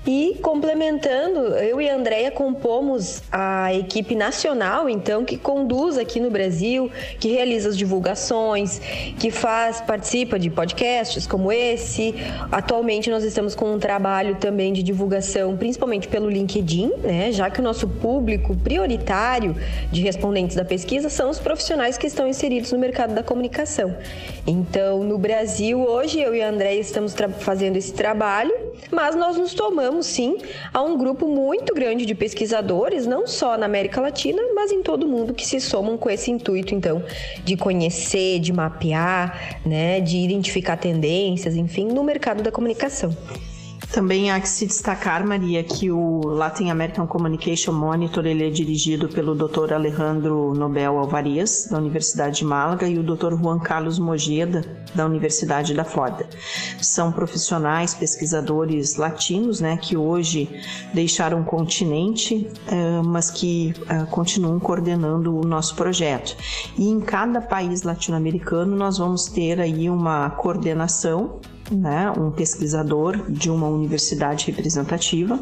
E 0.08 0.38
complementando, 0.40 1.40
eu 1.56 1.82
e 1.82 1.90
a 1.90 1.96
Andrea 1.96 2.30
compomos 2.30 3.24
a 3.32 3.74
equipe 3.74 4.14
nacional, 4.14 4.88
então, 4.88 5.26
que 5.26 5.36
conduz 5.36 5.98
aqui 5.98 6.20
no 6.20 6.30
Brasil, 6.30 6.92
que 7.20 7.30
realiza 7.30 7.70
as 7.70 7.78
divulgações, 7.78 8.80
que 9.18 9.32
faz, 9.32 9.82
participa 9.82 10.38
de 10.38 10.52
podcasts 10.52 11.26
como 11.26 11.52
esse. 11.52 12.14
Atualmente 12.52 13.10
nós 13.10 13.24
estamos 13.24 13.56
com 13.56 13.74
um 13.74 13.80
trabalho 13.80 14.36
também 14.36 14.74
de 14.74 14.84
divulgação, 14.84 15.58
principalmente 15.58 16.08
pelo 16.08 16.30
LinkedIn, 16.30 16.92
né? 17.02 17.32
Já 17.32 17.50
que 17.50 17.60
o 17.60 17.64
nosso 17.64 17.88
público 17.88 18.56
prioritário 18.56 19.56
de 19.92 20.02
respondentes 20.02 20.56
da 20.56 20.64
pesquisa 20.64 21.10
são 21.10 21.32
os 21.32 21.40
profissionais 21.40 21.98
que 21.98 22.06
estão 22.06 22.28
inseridos 22.28 22.72
no 22.72 22.78
mercado 22.78 23.16
da 23.16 23.24
comunicação. 23.24 23.96
Então, 24.46 25.04
no 25.04 25.18
Brasil, 25.18 25.80
hoje 25.80 26.22
eu 26.22 26.36
e 26.36 26.44
a 26.44 26.50
Andrea 26.50 26.80
estamos 26.80 27.16
fazendo 27.40 27.76
esse 27.76 27.92
trabalho, 27.92 28.54
mas 28.92 29.16
nós 29.16 29.36
nos 29.36 29.56
tomamos 29.56 29.95
chegamos 29.96 30.06
sim 30.08 30.38
a 30.74 30.82
um 30.82 30.98
grupo 30.98 31.28
muito 31.28 31.74
grande 31.74 32.06
de 32.06 32.16
pesquisadores, 32.16 33.06
não 33.06 33.28
só 33.28 33.58
na 33.58 33.66
América 33.66 34.02
Latina, 34.02 34.42
mas 34.54 34.72
em 34.72 34.82
todo 34.82 35.04
o 35.04 35.08
mundo 35.08 35.34
que 35.34 35.46
se 35.46 35.60
somam 35.60 35.98
com 35.98 36.10
esse 36.10 36.32
intuito, 36.32 36.74
então, 36.74 37.04
de 37.44 37.56
conhecer, 37.56 38.40
de 38.40 38.52
mapear, 38.52 39.60
né, 39.66 40.00
de 40.02 40.18
identificar 40.18 40.78
tendências, 40.78 41.56
enfim, 41.56 41.86
no 41.86 42.04
mercado 42.04 42.44
da 42.44 42.52
comunicação. 42.52 43.16
Também 43.92 44.32
há 44.32 44.40
que 44.40 44.50
se 44.50 44.66
destacar, 44.66 45.26
Maria, 45.26 45.64
que 45.64 45.90
o 45.92 46.22
Latin 46.26 46.70
American 46.70 47.08
Communication 47.08 47.72
Monitor 47.72 48.26
ele 48.26 48.46
é 48.46 48.50
dirigido 48.50 49.08
pelo 49.08 49.36
Dr. 49.36 49.74
Alejandro 49.74 50.54
Nobel 50.54 50.98
Alvarez, 50.98 51.68
da 51.70 51.78
Universidade 51.78 52.40
de 52.40 52.46
Málaga, 52.46 52.88
e 52.88 53.00
o 53.00 53.04
Dr. 53.04 53.36
Juan 53.36 53.60
Carlos 53.60 53.98
Mojeda, 53.98 54.64
da 54.94 55.06
Universidade 55.06 55.74
da 55.74 55.84
Flórida. 55.84 56.28
São 56.82 57.12
profissionais, 57.12 57.94
pesquisadores 57.94 58.96
latinos, 58.96 59.60
né, 59.60 59.78
que 59.78 59.96
hoje 59.96 60.50
deixaram 60.94 61.42
o 61.42 61.46
continente, 61.46 62.48
eh, 62.68 63.02
mas 63.04 63.30
que 63.30 63.74
eh, 63.88 64.06
continuam 64.10 64.60
coordenando 64.60 65.38
o 65.38 65.46
nosso 65.46 65.76
projeto. 65.76 66.36
E 66.78 66.90
em 66.90 67.00
cada 67.00 67.42
país 67.42 67.84
latino-americano 67.84 68.76
nós 68.76 68.98
vamos 68.98 69.26
ter 69.26 69.60
aí 69.60 69.90
uma 69.90 70.30
coordenação 70.32 71.40
né, 71.72 72.12
um 72.12 72.32
pesquisador 72.32 73.30
de 73.30 73.50
uma 73.50 73.68
universidade 73.68 74.46
representativa 74.48 75.40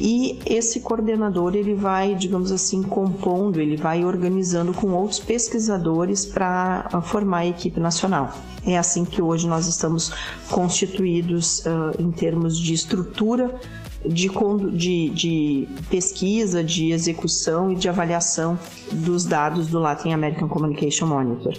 e 0.00 0.38
esse 0.46 0.80
coordenador 0.80 1.54
ele 1.54 1.74
vai, 1.74 2.14
digamos 2.14 2.50
assim, 2.50 2.82
compondo, 2.82 3.60
ele 3.60 3.76
vai 3.76 4.04
organizando 4.04 4.72
com 4.72 4.88
outros 4.92 5.18
pesquisadores 5.20 6.24
para 6.24 6.88
ah, 6.92 7.00
formar 7.02 7.38
a 7.38 7.46
equipe 7.46 7.78
nacional. 7.78 8.32
É 8.64 8.76
assim 8.76 9.04
que 9.04 9.22
hoje 9.22 9.48
nós 9.48 9.66
estamos 9.66 10.12
constituídos 10.50 11.60
uh, 11.60 11.98
em 11.98 12.10
termos 12.10 12.58
de 12.58 12.74
estrutura 12.74 13.58
de, 14.04 14.30
de, 14.72 15.10
de, 15.10 15.68
pesquisa, 15.88 16.64
de 16.64 16.90
execução 16.90 17.70
e 17.72 17.74
de 17.74 17.88
avaliação 17.88 18.58
dos 18.92 19.24
dados 19.24 19.68
do 19.68 19.78
Latin 19.78 20.12
American 20.12 20.48
Communication 20.48 21.06
Monitor. 21.06 21.54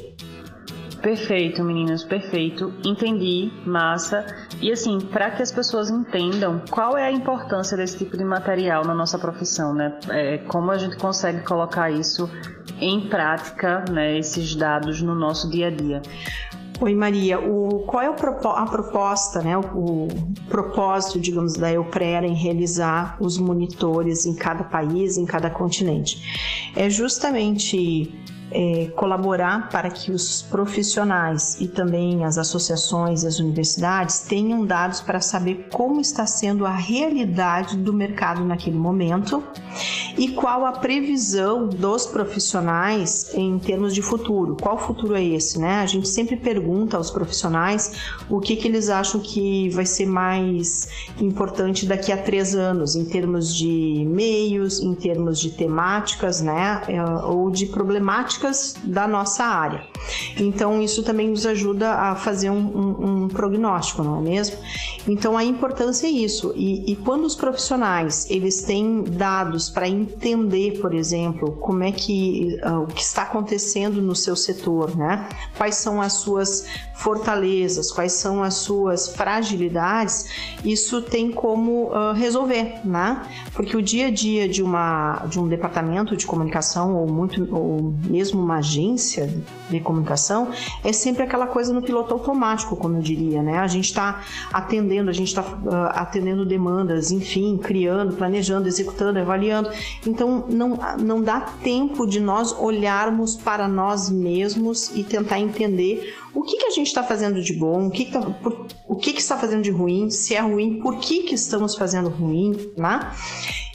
Perfeito, 1.01 1.63
meninas, 1.63 2.03
perfeito. 2.03 2.72
Entendi, 2.86 3.51
massa. 3.65 4.24
E 4.62 4.72
assim, 4.72 5.00
para 5.00 5.31
que 5.31 5.41
as 5.41 5.51
pessoas 5.51 5.89
entendam 5.89 6.62
qual 6.70 6.96
é 6.96 7.05
a 7.05 7.12
importância 7.12 7.75
desse 7.75 7.98
tipo 7.98 8.15
de 8.15 8.24
material 8.24 8.86
na 8.86 8.93
nossa 8.93 9.17
profissão, 9.17 9.74
né? 9.74 9.98
É, 10.10 10.38
como 10.38 10.70
a 10.70 10.77
gente 10.77 10.98
consegue 10.98 11.41
colocar 11.41 11.89
isso 11.89 12.29
em 12.79 13.10
prática, 13.10 13.84
né? 13.89 14.17
Esses 14.17 14.55
dados 14.55 15.01
no 15.01 15.15
nosso 15.15 15.50
dia 15.50 15.67
a 15.67 15.72
dia. 15.72 16.01
Oi 16.79 16.96
Maria, 16.96 17.39
o, 17.39 17.84
qual 17.86 18.01
é 18.01 18.08
a 18.08 18.65
proposta, 18.65 19.39
né, 19.43 19.55
o, 19.55 19.62
o 19.62 20.08
propósito, 20.50 21.20
digamos, 21.20 21.53
da 21.53 21.72
Euprera 21.72 22.25
em 22.25 22.34
realizar 22.34 23.17
os 23.20 23.38
monitores 23.38 24.25
em 24.25 24.34
cada 24.34 24.63
país, 24.63 25.15
em 25.15 25.24
cada 25.24 25.48
continente? 25.51 26.72
É 26.75 26.89
justamente 26.89 28.12
é, 28.51 28.91
colaborar 28.96 29.70
para 29.70 29.89
que 29.89 30.12
os 30.12 30.41
profissionais 30.41 31.60
e 31.60 31.67
também 31.67 32.25
as 32.25 32.38
associações 32.38 33.24
e 33.24 33.27
as 33.27 33.39
universidades 33.39 34.20
tenham 34.20 34.65
dados 34.65 35.01
para 35.01 35.22
saber 35.22 35.70
como 35.72 36.01
está 36.01 36.25
sendo 36.25 36.65
a 36.65 36.75
realidade 36.75 37.77
do 37.77 37.93
mercado 37.93 38.43
naquele 38.43 38.77
momento 38.77 39.43
e 40.17 40.29
qual 40.29 40.65
a 40.65 40.74
previsão 40.74 41.67
dos 41.67 42.05
profissionais 42.05 43.34
em 43.34 43.58
termos 43.58 43.93
de 43.93 44.01
futuro. 44.01 44.58
Qual 44.62 44.77
futuro 44.77 45.15
é 45.15 45.24
esse, 45.24 45.58
né? 45.58 45.81
A 45.81 45.86
gente 45.86 46.10
sempre 46.10 46.36
pergunta 46.36 46.98
aos 46.98 47.10
profissionais 47.10 47.93
o 48.29 48.39
que, 48.39 48.55
que 48.55 48.67
eles 48.67 48.89
acham 48.89 49.22
que 49.22 49.70
vai 49.70 49.86
ser 49.86 50.05
mais 50.05 50.89
importante 51.20 51.86
daqui 51.86 52.12
a 52.12 52.17
três 52.17 52.53
anos, 52.55 52.96
em 52.96 53.05
termos 53.05 53.55
de 53.55 54.05
meios, 54.08 54.79
em 54.81 54.93
termos 54.93 55.39
de 55.39 55.51
temáticas, 55.51 56.41
né? 56.41 56.81
É, 56.88 57.03
ou 57.25 57.50
de 57.50 57.65
problemáticas 57.67 58.40
práticas 58.41 58.75
da 58.83 59.07
nossa 59.07 59.43
área. 59.43 59.83
Então, 60.38 60.81
isso 60.81 61.03
também 61.03 61.29
nos 61.29 61.45
ajuda 61.45 61.93
a 61.93 62.15
fazer 62.15 62.50
um, 62.50 62.57
um, 62.57 63.24
um 63.24 63.27
prognóstico, 63.27 64.03
não 64.03 64.17
é 64.17 64.21
mesmo? 64.21 64.57
Então, 65.07 65.38
a 65.38 65.43
importância 65.43 66.07
é 66.07 66.10
isso. 66.10 66.51
E, 66.55 66.91
e 66.91 66.95
quando 66.95 67.24
os 67.25 67.36
profissionais 67.36 68.29
eles 68.29 68.63
têm 68.63 69.03
dados 69.03 69.69
para 69.69 69.88
entender, 69.88 70.79
por 70.79 70.93
exemplo, 70.93 71.53
como 71.53 71.83
é 71.83 71.91
que 71.91 72.60
uh, 72.63 72.83
o 72.83 72.88
que 72.88 73.01
está 73.01 73.24
acontecendo 73.24 74.01
no 74.01 74.15
seu 74.15 74.36
setor, 74.36 74.95
né? 74.98 75.29
Quais 75.57 75.75
são 75.75 76.01
as 76.01 76.13
suas 76.13 76.65
fortalezas, 76.95 77.91
quais 77.91 78.13
são 78.13 78.43
as 78.43 78.55
suas 78.55 79.07
fragilidades, 79.15 80.27
isso 80.63 81.01
tem 81.01 81.31
como 81.31 81.88
uh, 81.88 82.13
resolver, 82.13 82.86
né? 82.86 83.24
Porque 83.53 83.75
o 83.75 83.81
dia 83.81 84.07
a 84.07 84.12
dia 84.12 84.48
de 84.48 84.62
uma 84.62 85.25
de 85.27 85.39
um 85.39 85.48
departamento 85.48 86.15
de 86.15 86.25
comunicação 86.25 86.95
ou 86.95 87.07
muito 87.07 87.48
ou 87.53 87.93
mesmo 88.05 88.31
uma 88.36 88.58
agência 88.58 89.34
de 89.70 89.80
comunicação 89.80 90.50
é 90.84 90.92
sempre 90.92 91.24
aquela 91.24 91.48
coisa 91.48 91.74
no 91.74 91.82
piloto 91.82 92.14
automático, 92.14 92.76
como 92.76 92.98
eu 92.98 93.02
diria, 93.02 93.42
né? 93.42 93.58
A 93.60 93.68
gente 93.68 93.86
está 93.86 94.24
atendendo, 94.52 95.10
a 95.10 95.14
gente 95.14 95.28
está 95.28 95.42
uh, 95.42 95.92
atendendo 95.94 96.46
demandas, 96.46 97.12
enfim, 97.12 97.58
criando, 97.58 98.16
planejando, 98.16 98.68
executando, 98.68 99.20
avaliando. 99.20 99.70
Então 100.06 100.46
não 100.50 100.78
não 101.00 101.22
dá 101.22 101.42
tempo 101.64 102.06
de 102.06 102.20
nós 102.20 102.52
olharmos 102.58 103.36
para 103.36 103.68
nós 103.68 104.10
mesmos 104.10 104.92
e 104.96 105.04
tentar 105.04 105.40
entender 105.40 106.16
o 106.34 106.44
que, 106.44 106.58
que 106.58 106.66
a 106.66 106.70
gente 106.70 106.88
está 106.88 107.04
fazendo 107.04 107.42
de 107.42 107.54
bom, 107.54 107.88
o 107.88 107.92
que, 107.92 108.06
que, 108.06 108.12
tá, 108.12 108.22
o 108.88 108.96
que, 108.96 109.14
que 109.14 109.20
está 109.20 109.38
fazendo 109.38 109.62
de 109.62 109.72
ruim, 109.72 110.10
se 110.10 110.34
é 110.34 110.40
ruim, 110.40 110.80
por 110.80 110.98
que, 110.98 111.24
que 111.24 111.36
estamos 111.36 111.76
fazendo 111.76 112.10
ruim, 112.10 112.56
né? 112.78 113.12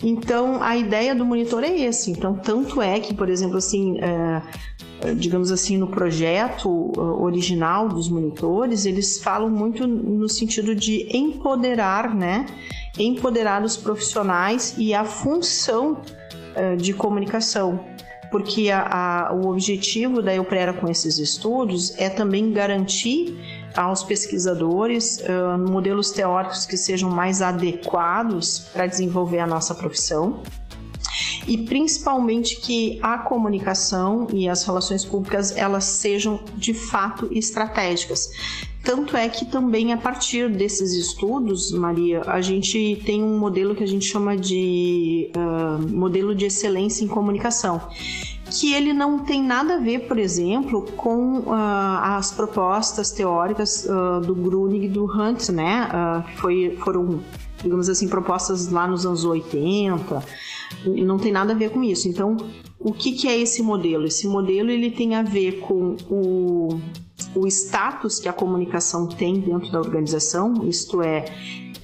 Então, 0.02 0.62
a 0.62 0.76
ideia 0.76 1.14
do 1.14 1.24
monitor 1.24 1.64
é 1.64 1.74
esse. 1.74 2.10
Então, 2.10 2.34
tanto 2.34 2.82
é 2.82 3.00
que, 3.00 3.14
por 3.14 3.28
exemplo, 3.28 3.56
assim, 3.56 3.98
é, 3.98 4.42
digamos 5.16 5.52
assim, 5.52 5.76
no 5.76 5.88
projeto 5.88 6.68
uh, 6.68 7.22
original 7.22 7.88
dos 7.88 8.08
monitores, 8.08 8.86
eles 8.86 9.18
falam 9.18 9.50
muito 9.50 9.86
no 9.86 10.28
sentido 10.28 10.74
de 10.74 11.06
empoderar, 11.16 12.14
né? 12.14 12.46
Empoderar 12.98 13.62
os 13.62 13.76
profissionais 13.76 14.74
e 14.78 14.94
a 14.94 15.04
função 15.04 16.00
uh, 16.56 16.76
de 16.76 16.92
comunicação 16.94 17.84
porque 18.28 18.70
a, 18.70 19.28
a, 19.28 19.32
o 19.32 19.48
objetivo 19.48 20.20
da 20.20 20.34
Euprera 20.34 20.72
com 20.72 20.88
esses 20.90 21.16
estudos 21.18 21.96
é 21.96 22.10
também 22.10 22.52
garantir 22.52 23.38
aos 23.76 24.02
pesquisadores 24.02 25.20
uh, 25.20 25.58
modelos 25.70 26.10
teóricos 26.10 26.66
que 26.66 26.76
sejam 26.76 27.08
mais 27.08 27.40
adequados 27.40 28.58
para 28.72 28.86
desenvolver 28.86 29.38
a 29.38 29.46
nossa 29.46 29.74
profissão 29.74 30.42
e 31.46 31.58
principalmente 31.58 32.56
que 32.60 32.98
a 33.02 33.18
comunicação 33.18 34.26
e 34.32 34.48
as 34.48 34.64
relações 34.64 35.04
públicas 35.04 35.56
elas 35.56 35.84
sejam 35.84 36.40
de 36.56 36.74
fato 36.74 37.28
estratégicas. 37.30 38.30
Tanto 38.82 39.16
é 39.16 39.28
que 39.28 39.44
também 39.44 39.92
a 39.92 39.96
partir 39.96 40.48
desses 40.48 40.92
estudos, 40.92 41.72
Maria, 41.72 42.22
a 42.26 42.40
gente 42.40 43.02
tem 43.04 43.20
um 43.20 43.36
modelo 43.36 43.74
que 43.74 43.82
a 43.82 43.86
gente 43.86 44.04
chama 44.04 44.36
de 44.36 45.28
uh, 45.34 45.88
modelo 45.92 46.34
de 46.34 46.44
excelência 46.44 47.04
em 47.04 47.08
comunicação 47.08 47.80
que 48.50 48.72
ele 48.72 48.92
não 48.92 49.18
tem 49.18 49.42
nada 49.42 49.76
a 49.76 49.80
ver, 49.80 50.06
por 50.06 50.18
exemplo, 50.18 50.82
com 50.96 51.40
uh, 51.40 51.52
as 52.00 52.30
propostas 52.30 53.10
teóricas 53.10 53.84
uh, 53.84 54.20
do 54.20 54.34
Grunig 54.34 54.86
e 54.86 54.88
do 54.88 55.04
Hunt, 55.04 55.48
né? 55.48 55.88
Uh, 55.88 56.38
foi, 56.38 56.78
foram, 56.82 57.20
digamos 57.62 57.88
assim, 57.88 58.08
propostas 58.08 58.68
lá 58.68 58.86
nos 58.86 59.04
anos 59.04 59.24
80. 59.24 60.22
Não 60.84 61.18
tem 61.18 61.32
nada 61.32 61.52
a 61.52 61.56
ver 61.56 61.70
com 61.70 61.82
isso. 61.82 62.08
Então, 62.08 62.36
o 62.78 62.92
que, 62.92 63.12
que 63.12 63.28
é 63.28 63.38
esse 63.38 63.62
modelo? 63.62 64.06
Esse 64.06 64.26
modelo 64.26 64.70
ele 64.70 64.90
tem 64.90 65.14
a 65.14 65.22
ver 65.22 65.60
com 65.60 65.96
o 66.08 66.80
o 67.34 67.46
status 67.46 68.18
que 68.18 68.28
a 68.28 68.32
comunicação 68.32 69.06
tem 69.06 69.40
dentro 69.40 69.70
da 69.70 69.78
organização, 69.78 70.66
isto 70.68 71.02
é, 71.02 71.24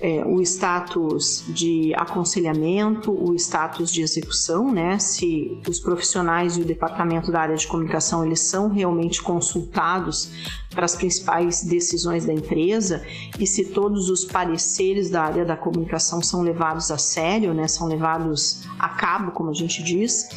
é, 0.00 0.24
o 0.24 0.40
status 0.42 1.44
de 1.48 1.92
aconselhamento, 1.94 3.12
o 3.12 3.34
status 3.34 3.90
de 3.90 4.02
execução, 4.02 4.72
né? 4.72 4.98
Se 4.98 5.58
os 5.68 5.78
profissionais 5.78 6.56
e 6.56 6.62
o 6.62 6.64
departamento 6.64 7.30
da 7.30 7.40
área 7.40 7.56
de 7.56 7.66
comunicação 7.66 8.24
eles 8.24 8.40
são 8.40 8.68
realmente 8.68 9.22
consultados 9.22 10.30
para 10.74 10.84
as 10.84 10.94
principais 10.94 11.62
decisões 11.62 12.24
da 12.24 12.32
empresa 12.32 13.02
e 13.38 13.46
se 13.46 13.66
todos 13.66 14.08
os 14.08 14.24
pareceres 14.24 15.10
da 15.10 15.22
área 15.22 15.44
da 15.44 15.56
comunicação 15.56 16.22
são 16.22 16.42
levados 16.42 16.90
a 16.90 16.98
sério, 16.98 17.54
né? 17.54 17.68
São 17.68 17.86
levados 17.86 18.62
a 18.78 18.88
cabo, 18.88 19.32
como 19.32 19.50
a 19.50 19.54
gente 19.54 19.82
diz 19.82 20.28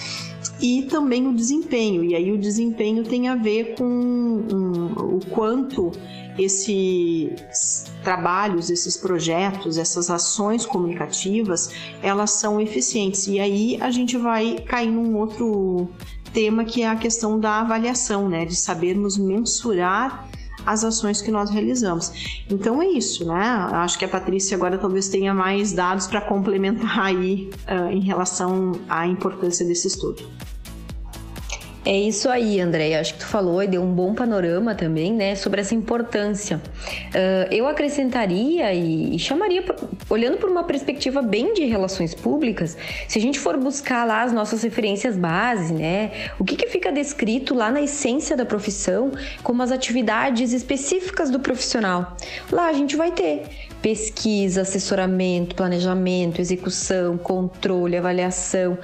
e 0.62 0.84
também 0.84 1.28
o 1.28 1.34
desempenho. 1.34 2.04
E 2.04 2.16
aí 2.16 2.32
o 2.32 2.38
desempenho 2.38 3.04
tem 3.04 3.28
a 3.28 3.36
ver 3.36 3.76
com 3.76 3.86
um, 3.86 5.16
o 5.16 5.20
quanto 5.30 5.92
esses 6.38 7.86
trabalhos, 8.04 8.70
esses 8.70 8.98
projetos, 8.98 9.78
essas 9.78 10.10
ações 10.10 10.66
comunicativas, 10.66 11.72
elas 12.04 12.32
são 12.32 12.60
eficientes. 12.60 13.28
E 13.28 13.40
aí 13.40 13.78
a 13.82 13.90
gente 13.90 14.18
vai 14.18 14.58
cair 14.68 14.92
num 14.92 15.16
outro 15.18 15.90
tema 16.36 16.66
que 16.66 16.84
é 16.84 16.90
a 16.90 16.96
questão 16.98 17.40
da 17.40 17.62
avaliação, 17.62 18.28
né, 18.28 18.46
de 18.46 18.58
sabermos 18.58 19.18
mensurar 19.18 20.28
as 20.66 20.84
ações 20.84 21.22
que 21.22 21.32
nós 21.32 21.50
realizamos. 21.50 22.44
Então 22.50 22.82
é 22.82 22.88
isso, 22.88 23.26
né? 23.26 23.70
Acho 23.72 23.98
que 23.98 24.04
a 24.04 24.08
Patrícia 24.08 24.58
agora 24.58 24.78
talvez 24.78 25.08
tenha 25.08 25.34
mais 25.34 25.72
dados 25.72 26.08
para 26.08 26.20
complementar 26.22 27.00
aí 27.00 27.50
uh, 27.70 27.92
em 27.92 28.02
relação 28.02 28.74
à 28.90 29.08
importância 29.08 29.66
desse 29.66 29.88
estudo. 29.88 30.24
É 31.86 31.96
isso 31.96 32.30
aí, 32.30 32.60
André. 32.60 32.98
Acho 32.98 33.14
que 33.14 33.20
tu 33.20 33.28
falou 33.28 33.62
e 33.62 33.68
deu 33.68 33.84
um 33.84 33.94
bom 33.94 34.16
panorama 34.16 34.74
também, 34.74 35.14
né, 35.14 35.36
sobre 35.36 35.62
essa 35.62 35.76
importância. 35.76 36.58
Uh, 36.58 37.54
eu 37.54 37.68
acrescentaria 37.68 38.74
e, 38.74 39.16
e 39.16 39.20
chamaria, 39.20 39.64
olhando 40.10 40.38
por 40.38 40.50
uma 40.50 40.64
perspectiva 40.64 41.22
bem 41.22 41.54
de 41.54 41.66
relações 41.66 42.16
públicas, 42.16 42.76
se 43.08 43.20
a 43.20 43.22
gente 43.22 43.40
for 43.40 43.56
buscar 43.58 44.04
lá 44.04 44.24
as 44.24 44.34
nossas 44.34 44.64
referências 44.64 45.16
base, 45.16 45.74
né, 45.74 46.12
o 46.40 46.44
que, 46.44 46.56
que 46.56 46.68
fica 46.68 46.92
descrito 46.92 47.54
lá 47.54 47.70
na 47.70 47.84
essência 47.84 48.36
da 48.36 48.46
profissão 48.46 49.12
como 49.44 49.62
as 49.62 49.72
atividades 49.72 50.54
específicas 50.54 51.30
do 51.30 51.40
profissional. 51.40 52.18
Lá 52.52 52.68
a 52.68 52.74
gente 52.74 52.96
vai 52.96 53.12
ter 53.12 53.44
pesquisa, 53.86 54.62
assessoramento, 54.62 55.54
planejamento, 55.54 56.42
execução, 56.42 57.20
controle, 57.20 57.96
avaliação, 57.96 58.80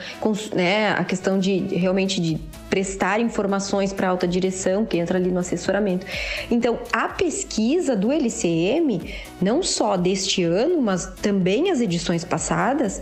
né, 0.53 0.89
a 0.91 1.03
questão 1.03 1.39
de 1.39 1.57
realmente 1.75 2.21
de 2.21 2.37
prestar 2.69 3.19
informações 3.19 3.91
para 3.91 4.05
a 4.05 4.11
alta 4.11 4.27
direção, 4.27 4.85
que 4.85 4.99
entra 4.99 5.17
ali 5.17 5.31
no 5.31 5.39
assessoramento. 5.39 6.05
Então, 6.51 6.77
a 6.93 7.07
pesquisa 7.07 7.95
do 7.95 8.11
LCM, 8.11 9.11
não 9.41 9.63
só 9.63 9.97
deste 9.97 10.43
ano, 10.43 10.79
mas 10.79 11.07
também 11.19 11.71
as 11.71 11.81
edições 11.81 12.23
passadas, 12.23 13.01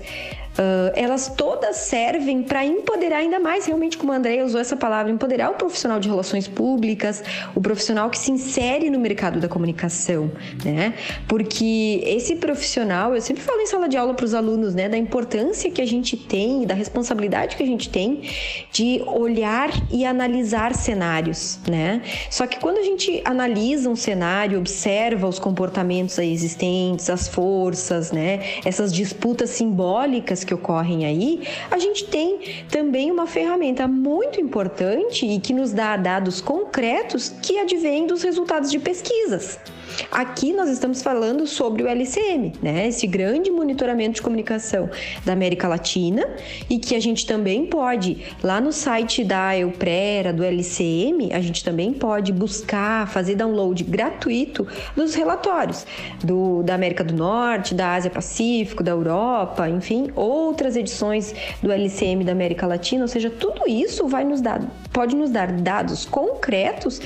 uh, 0.59 0.91
elas 0.93 1.29
todas 1.35 1.77
servem 1.77 2.43
para 2.43 2.65
empoderar 2.65 3.17
ainda 3.17 3.39
mais, 3.39 3.65
realmente, 3.65 3.97
como 3.97 4.11
a 4.11 4.17
Andrea 4.17 4.45
usou 4.45 4.59
essa 4.59 4.75
palavra, 4.75 5.11
empoderar 5.11 5.49
o 5.49 5.53
profissional 5.53 5.99
de 5.99 6.09
relações 6.09 6.47
públicas, 6.47 7.23
o 7.55 7.61
profissional 7.61 8.09
que 8.09 8.17
se 8.17 8.31
insere 8.31 8.89
no 8.89 8.99
mercado 8.99 9.39
da 9.39 9.47
comunicação, 9.47 10.31
né? 10.63 10.93
Porque 11.27 12.01
esse 12.05 12.35
profissional, 12.35 13.15
eu 13.15 13.21
sempre 13.21 13.41
falo 13.41 13.61
em 13.61 13.67
sala 13.67 13.87
de 13.87 13.97
aula 13.97 14.13
para 14.13 14.25
os 14.25 14.33
alunos, 14.33 14.75
né, 14.75 14.89
da 14.89 14.97
importância 14.97 15.71
que 15.71 15.81
a 15.81 15.85
gente 15.85 16.17
tem, 16.17 16.65
da 16.65 16.73
responsabilidade 16.73 17.55
que 17.55 17.63
a 17.63 17.65
gente 17.65 17.89
tem 17.89 18.21
de 18.71 19.01
olhar 19.07 19.69
e 19.91 20.05
analisar 20.05 20.75
cenários, 20.75 21.59
né? 21.69 22.01
Só 22.29 22.45
que 22.45 22.59
quando 22.59 22.77
a 22.77 22.83
gente 22.83 23.21
analisa 23.23 23.89
um 23.89 23.95
cenário, 23.95 24.59
observa 24.59 25.27
os 25.27 25.39
comportamentos 25.39 26.17
existentes, 26.17 27.09
as 27.09 27.27
forças, 27.27 28.11
né, 28.11 28.39
essas 28.65 28.93
disputas 28.93 29.51
simbólicas 29.51 30.43
que 30.49 30.53
ocorrem 30.55 31.05
aí, 31.05 31.47
a 31.69 31.77
gente 31.77 32.05
tem 32.05 32.39
também 32.71 33.11
uma 33.11 33.27
ferramenta 33.27 33.87
muito 33.87 34.41
importante 34.41 35.27
e 35.27 35.39
que 35.39 35.53
nos 35.53 35.71
dá 35.71 35.95
dados 35.95 36.41
concretos 36.41 37.29
que 37.29 37.59
advêm 37.59 38.07
dos 38.07 38.23
resultados 38.23 38.71
de 38.71 38.79
pesquisas. 38.79 39.59
Aqui 40.11 40.53
nós 40.53 40.69
estamos 40.69 41.01
falando 41.01 41.45
sobre 41.47 41.83
o 41.83 41.87
LCM, 41.87 42.53
né? 42.61 42.87
Esse 42.87 43.07
grande 43.07 43.51
monitoramento 43.51 44.15
de 44.15 44.21
comunicação 44.21 44.89
da 45.25 45.33
América 45.33 45.67
Latina 45.67 46.27
e 46.69 46.77
que 46.77 46.95
a 46.95 46.99
gente 46.99 47.25
também 47.25 47.65
pode, 47.65 48.25
lá 48.43 48.61
no 48.61 48.71
site 48.71 49.23
da 49.23 49.57
Euprera, 49.57 50.31
do 50.31 50.43
LCM, 50.43 51.33
a 51.33 51.41
gente 51.41 51.63
também 51.63 51.93
pode 51.93 52.31
buscar, 52.31 53.07
fazer 53.07 53.35
download 53.35 53.83
gratuito 53.83 54.67
dos 54.95 55.15
relatórios 55.15 55.85
do, 56.23 56.63
da 56.63 56.75
América 56.75 57.03
do 57.03 57.13
Norte, 57.13 57.73
da 57.73 57.93
Ásia 57.93 58.11
Pacífico, 58.11 58.83
da 58.83 58.91
Europa, 58.91 59.67
enfim, 59.69 60.11
outras 60.39 60.75
edições 60.75 61.33
do 61.61 61.71
LCM 61.71 62.23
da 62.23 62.31
América 62.31 62.65
Latina, 62.65 63.03
ou 63.03 63.07
seja, 63.07 63.29
tudo 63.29 63.67
isso 63.67 64.07
vai 64.07 64.23
nos 64.23 64.41
dar, 64.41 64.61
pode 64.91 65.15
nos 65.15 65.29
dar 65.29 65.51
dados 65.51 66.05
concretos 66.05 67.01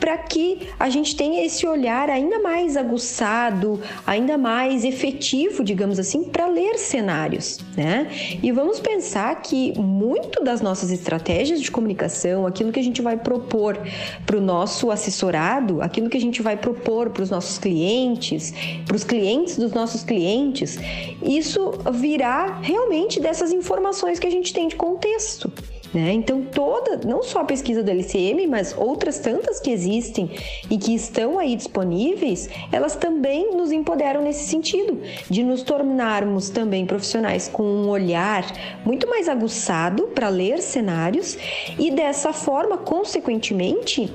para 0.00 0.16
que 0.16 0.68
a 0.78 0.88
gente 0.88 1.14
tenha 1.14 1.44
esse 1.44 1.66
olhar 1.66 2.08
ainda 2.08 2.40
mais 2.40 2.76
aguçado, 2.76 3.78
ainda 4.06 4.38
mais 4.38 4.82
efetivo, 4.82 5.62
digamos 5.62 5.98
assim, 5.98 6.24
para 6.24 6.46
ler 6.46 6.78
cenários, 6.78 7.58
né? 7.76 8.08
E 8.42 8.50
vamos 8.50 8.80
pensar 8.80 9.40
que 9.42 9.78
muito 9.78 10.42
das 10.42 10.62
nossas 10.62 10.90
estratégias 10.90 11.60
de 11.60 11.70
comunicação, 11.70 12.46
aquilo 12.46 12.72
que 12.72 12.80
a 12.80 12.82
gente 12.82 13.02
vai 13.02 13.16
propor 13.16 13.78
para 14.24 14.36
o 14.36 14.40
nosso 14.40 14.90
assessorado, 14.90 15.82
aquilo 15.82 16.08
que 16.08 16.16
a 16.16 16.20
gente 16.20 16.40
vai 16.40 16.56
propor 16.56 17.10
para 17.10 17.22
os 17.22 17.30
nossos 17.30 17.58
clientes, 17.58 18.54
para 18.86 18.96
os 18.96 19.04
clientes 19.04 19.58
dos 19.58 19.72
nossos 19.72 20.02
clientes, 20.02 20.78
isso 21.22 21.72
virá 21.92 22.58
realmente 22.62 23.20
dessas 23.20 23.52
informações 23.52 24.18
que 24.18 24.26
a 24.26 24.30
gente 24.30 24.52
tem 24.52 24.68
de 24.68 24.76
contexto. 24.76 25.52
Né? 25.92 26.12
Então, 26.12 26.42
toda, 26.42 27.00
não 27.04 27.22
só 27.22 27.40
a 27.40 27.44
pesquisa 27.44 27.82
do 27.82 27.90
LCM, 27.90 28.46
mas 28.46 28.74
outras 28.76 29.18
tantas 29.18 29.58
que 29.58 29.70
existem 29.70 30.30
e 30.70 30.78
que 30.78 30.94
estão 30.94 31.38
aí 31.38 31.56
disponíveis, 31.56 32.48
elas 32.70 32.94
também 32.94 33.56
nos 33.56 33.72
empoderam 33.72 34.22
nesse 34.22 34.48
sentido, 34.48 35.00
de 35.28 35.42
nos 35.42 35.62
tornarmos 35.62 36.48
também 36.48 36.86
profissionais 36.86 37.48
com 37.48 37.64
um 37.64 37.88
olhar 37.88 38.44
muito 38.84 39.08
mais 39.08 39.28
aguçado 39.28 40.04
para 40.08 40.28
ler 40.28 40.60
cenários 40.60 41.36
e 41.78 41.90
dessa 41.90 42.32
forma, 42.32 42.78
consequentemente, 42.78 44.12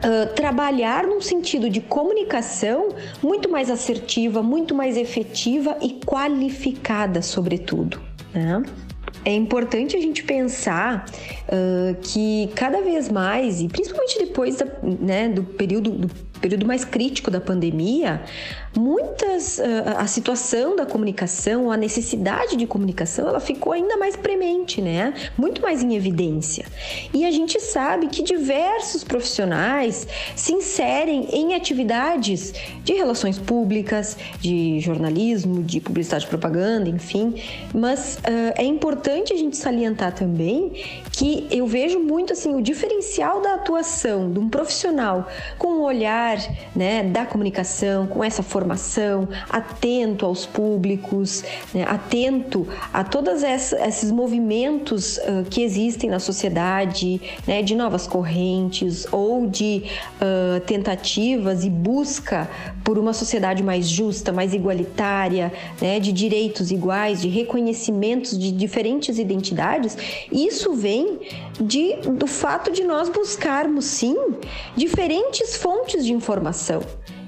Uh, 0.00 0.32
trabalhar 0.34 1.06
num 1.06 1.20
sentido 1.20 1.68
de 1.68 1.78
comunicação 1.78 2.88
muito 3.22 3.50
mais 3.50 3.70
assertiva, 3.70 4.42
muito 4.42 4.74
mais 4.74 4.96
efetiva 4.96 5.76
e 5.82 6.00
qualificada, 6.06 7.20
sobretudo. 7.20 8.00
Né? 8.32 8.62
É 9.24 9.32
importante 9.32 9.96
a 9.96 10.00
gente 10.00 10.22
pensar 10.22 11.06
uh, 11.48 11.94
que 12.02 12.48
cada 12.54 12.80
vez 12.82 13.08
mais, 13.10 13.60
e 13.60 13.68
principalmente 13.68 14.18
depois 14.18 14.56
da, 14.56 14.66
né, 14.82 15.28
do 15.28 15.42
período 15.42 15.90
do 15.90 16.29
período 16.40 16.66
mais 16.66 16.84
crítico 16.84 17.30
da 17.30 17.40
pandemia, 17.40 18.22
muitas 18.76 19.60
ah, 19.60 20.00
a 20.00 20.06
situação 20.06 20.76
da 20.76 20.86
comunicação, 20.86 21.70
a 21.70 21.76
necessidade 21.76 22.56
de 22.56 22.66
comunicação, 22.66 23.28
ela 23.28 23.40
ficou 23.40 23.72
ainda 23.72 23.96
mais 23.96 24.16
premente, 24.16 24.80
né? 24.80 25.14
Muito 25.36 25.60
mais 25.62 25.82
em 25.82 25.94
evidência. 25.94 26.66
E 27.12 27.24
a 27.24 27.30
gente 27.30 27.60
sabe 27.60 28.08
que 28.08 28.22
diversos 28.22 29.04
profissionais 29.04 30.06
se 30.34 30.52
inserem 30.52 31.28
em 31.32 31.54
atividades 31.54 32.52
de 32.84 32.92
relações 32.94 33.38
públicas, 33.38 34.16
de 34.40 34.80
jornalismo, 34.80 35.62
de 35.62 35.80
publicidade 35.80 36.24
e 36.24 36.28
propaganda, 36.28 36.88
enfim. 36.88 37.34
Mas 37.74 38.16
uh, 38.16 38.54
é 38.56 38.64
importante 38.64 39.32
a 39.32 39.36
gente 39.36 39.56
salientar 39.56 40.14
também 40.14 40.72
que 41.12 41.46
eu 41.50 41.66
vejo 41.66 41.98
muito 41.98 42.32
assim 42.32 42.54
o 42.54 42.62
diferencial 42.62 43.40
da 43.40 43.54
atuação 43.54 44.32
de 44.32 44.38
um 44.38 44.48
profissional 44.48 45.28
com 45.58 45.68
um 45.68 45.82
olhar 45.82 46.29
né, 46.74 47.02
da 47.02 47.24
comunicação, 47.24 48.06
com 48.06 48.22
essa 48.22 48.42
formação, 48.42 49.28
atento 49.48 50.26
aos 50.26 50.46
públicos, 50.46 51.44
né, 51.74 51.84
atento 51.88 52.66
a 52.92 53.04
todos 53.04 53.42
esses 53.42 54.10
movimentos 54.10 55.18
uh, 55.18 55.44
que 55.48 55.62
existem 55.62 56.10
na 56.10 56.18
sociedade, 56.18 57.20
né, 57.46 57.62
de 57.62 57.74
novas 57.74 58.06
correntes 58.06 59.06
ou 59.12 59.46
de 59.46 59.84
uh, 60.20 60.60
tentativas 60.60 61.64
e 61.64 61.70
busca 61.70 62.48
por 62.84 62.98
uma 62.98 63.12
sociedade 63.12 63.62
mais 63.62 63.88
justa, 63.88 64.32
mais 64.32 64.52
igualitária, 64.54 65.52
né, 65.80 66.00
de 66.00 66.12
direitos 66.12 66.70
iguais, 66.70 67.20
de 67.20 67.28
reconhecimentos 67.28 68.38
de 68.38 68.50
diferentes 68.50 69.18
identidades, 69.18 69.96
isso 70.30 70.74
vem 70.74 71.18
de, 71.60 71.96
do 71.96 72.26
fato 72.26 72.72
de 72.72 72.82
nós 72.82 73.08
buscarmos, 73.08 73.84
sim, 73.84 74.16
diferentes 74.76 75.56
fontes 75.56 76.04
de 76.04 76.12
informação. 76.20 76.82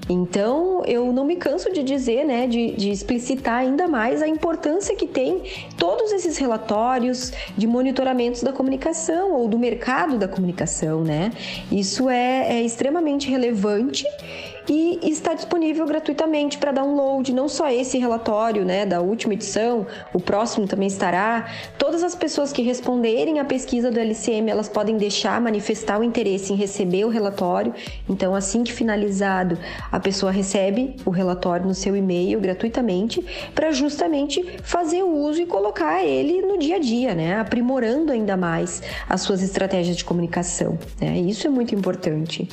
Então, 0.08 0.84
eu 0.84 1.12
não 1.12 1.24
me 1.24 1.36
canso 1.36 1.72
de 1.72 1.82
dizer, 1.82 2.24
né, 2.24 2.46
de, 2.46 2.72
de, 2.72 2.90
explicitar 2.90 3.60
ainda 3.60 3.86
mais 3.86 4.20
a 4.20 4.28
importância 4.28 4.96
que 4.96 5.06
tem 5.06 5.42
todos 5.78 6.12
esses 6.12 6.36
relatórios 6.36 7.32
de 7.56 7.66
monitoramentos 7.66 8.42
da 8.42 8.52
comunicação 8.52 9.32
ou 9.32 9.48
do 9.48 9.58
mercado 9.58 10.18
da 10.18 10.26
comunicação, 10.26 11.02
né? 11.02 11.30
Isso 11.70 12.10
é, 12.10 12.58
é 12.58 12.62
extremamente 12.62 13.30
relevante 13.30 14.04
e 14.68 15.00
está 15.02 15.34
disponível 15.34 15.86
gratuitamente 15.86 16.58
para 16.58 16.72
download, 16.72 17.32
não 17.32 17.48
só 17.48 17.68
esse 17.68 17.98
relatório, 17.98 18.64
né, 18.64 18.86
da 18.86 19.00
última 19.00 19.34
edição, 19.34 19.86
o 20.12 20.20
próximo 20.20 20.66
também 20.66 20.88
estará. 20.88 21.48
Todas 21.78 22.02
as 22.02 22.14
pessoas 22.14 22.52
que 22.52 22.62
responderem 22.62 23.40
à 23.40 23.44
pesquisa 23.44 23.90
do 23.90 23.98
LCM, 23.98 24.50
elas 24.50 24.68
podem 24.68 24.96
deixar 24.96 25.40
manifestar 25.40 25.98
o 25.98 26.04
interesse 26.04 26.52
em 26.52 26.56
receber 26.56 27.04
o 27.04 27.08
relatório. 27.08 27.74
Então, 28.08 28.34
assim 28.34 28.62
que 28.62 28.72
finalizado, 28.72 29.58
a 29.90 29.98
pessoa 29.98 30.30
recebe 30.30 30.96
o 31.04 31.10
relatório 31.10 31.66
no 31.66 31.74
seu 31.74 31.96
e-mail 31.96 32.40
gratuitamente 32.40 33.24
para 33.54 33.72
justamente 33.72 34.42
fazer 34.62 35.02
o 35.02 35.12
uso 35.12 35.42
e 35.42 35.46
colocar 35.46 36.04
ele 36.04 36.42
no 36.42 36.58
dia 36.58 36.76
a 36.76 36.78
dia, 36.78 37.14
né, 37.14 37.36
aprimorando 37.38 38.12
ainda 38.12 38.36
mais 38.36 38.82
as 39.08 39.22
suas 39.22 39.42
estratégias 39.42 39.96
de 39.96 40.04
comunicação. 40.04 40.78
Né? 41.00 41.18
Isso 41.18 41.46
é 41.46 41.50
muito 41.50 41.74
importante. 41.74 42.48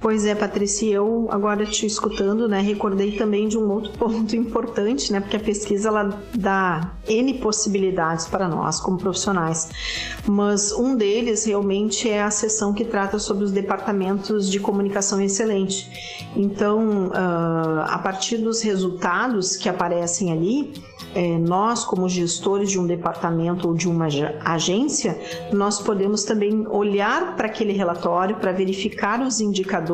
Pois 0.00 0.24
é, 0.24 0.34
Patrícia, 0.34 0.94
eu 0.94 1.28
agora 1.30 1.66
te 1.66 1.84
escutando, 1.84 2.48
né, 2.48 2.62
recordei 2.62 3.18
também 3.18 3.46
de 3.46 3.58
um 3.58 3.70
outro 3.70 3.92
ponto 3.98 4.34
importante, 4.34 5.12
né, 5.12 5.20
porque 5.20 5.36
a 5.36 5.40
pesquisa 5.40 5.88
ela 5.88 6.22
dá 6.34 6.92
N 7.06 7.34
possibilidades 7.34 8.26
para 8.26 8.48
nós 8.48 8.80
como 8.80 8.96
profissionais, 8.96 9.68
mas 10.26 10.72
um 10.72 10.96
deles 10.96 11.44
realmente 11.44 12.08
é 12.08 12.22
a 12.22 12.30
seção 12.30 12.72
que 12.72 12.82
trata 12.82 13.18
sobre 13.18 13.44
os 13.44 13.52
departamentos 13.52 14.50
de 14.50 14.58
comunicação 14.58 15.20
excelente. 15.20 15.86
Então, 16.34 17.08
uh, 17.08 17.80
a 17.86 17.98
partir 18.02 18.38
dos 18.38 18.62
resultados 18.62 19.54
que 19.54 19.68
aparecem 19.68 20.32
ali, 20.32 20.72
é, 21.14 21.38
nós, 21.38 21.84
como 21.84 22.08
gestores 22.08 22.70
de 22.70 22.78
um 22.78 22.86
departamento 22.86 23.66
ou 23.66 23.74
de 23.74 23.88
uma 23.88 24.06
agência, 24.44 25.18
nós 25.52 25.80
podemos 25.80 26.22
também 26.22 26.66
olhar 26.68 27.34
para 27.34 27.48
aquele 27.48 27.72
relatório 27.72 28.36
para 28.36 28.52
verificar 28.52 29.20
os 29.20 29.40
indicadores 29.40 29.89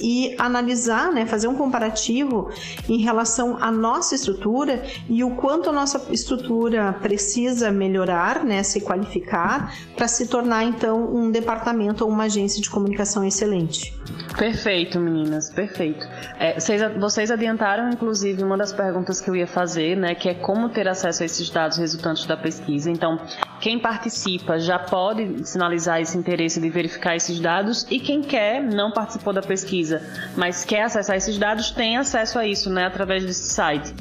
e 0.00 0.34
analisar, 0.38 1.12
né, 1.12 1.26
fazer 1.26 1.48
um 1.48 1.54
comparativo 1.54 2.50
em 2.88 2.98
relação 2.98 3.56
à 3.60 3.70
nossa 3.70 4.14
estrutura 4.14 4.82
e 5.08 5.22
o 5.22 5.36
quanto 5.36 5.70
a 5.70 5.72
nossa 5.72 6.12
estrutura 6.12 6.92
precisa 6.94 7.70
melhorar, 7.70 8.44
né, 8.44 8.62
se 8.62 8.80
qualificar 8.80 9.74
para 9.96 10.08
se 10.08 10.26
tornar 10.28 10.64
então 10.64 11.14
um 11.14 11.30
departamento 11.30 12.04
ou 12.04 12.10
uma 12.10 12.24
agência 12.24 12.60
de 12.60 12.68
comunicação 12.70 13.24
excelente. 13.24 13.94
Perfeito, 14.36 15.00
meninas, 15.00 15.50
perfeito. 15.50 16.06
É, 16.38 16.58
vocês, 16.58 16.82
vocês 16.98 17.30
adiantaram, 17.30 17.88
inclusive, 17.88 18.42
uma 18.42 18.56
das 18.56 18.72
perguntas 18.72 19.20
que 19.20 19.30
eu 19.30 19.36
ia 19.36 19.46
fazer, 19.46 19.96
né, 19.96 20.14
que 20.14 20.28
é 20.28 20.34
como 20.34 20.68
ter 20.68 20.86
acesso 20.88 21.22
a 21.22 21.26
esses 21.26 21.48
dados 21.48 21.78
resultantes 21.78 22.26
da 22.26 22.36
pesquisa. 22.36 22.90
Então, 22.90 23.18
quem 23.66 23.80
participa 23.80 24.60
já 24.60 24.78
pode 24.78 25.44
sinalizar 25.44 26.00
esse 26.00 26.16
interesse 26.16 26.60
de 26.60 26.70
verificar 26.70 27.16
esses 27.16 27.40
dados 27.40 27.84
e 27.90 27.98
quem 27.98 28.22
quer, 28.22 28.62
não 28.62 28.92
participou 28.92 29.32
da 29.32 29.42
pesquisa, 29.42 30.08
mas 30.36 30.64
quer 30.64 30.82
acessar 30.82 31.16
esses 31.16 31.36
dados, 31.36 31.72
tem 31.72 31.96
acesso 31.96 32.38
a 32.38 32.46
isso, 32.46 32.70
né, 32.70 32.86
através 32.86 33.26
desse 33.26 33.52
site. 33.52 33.92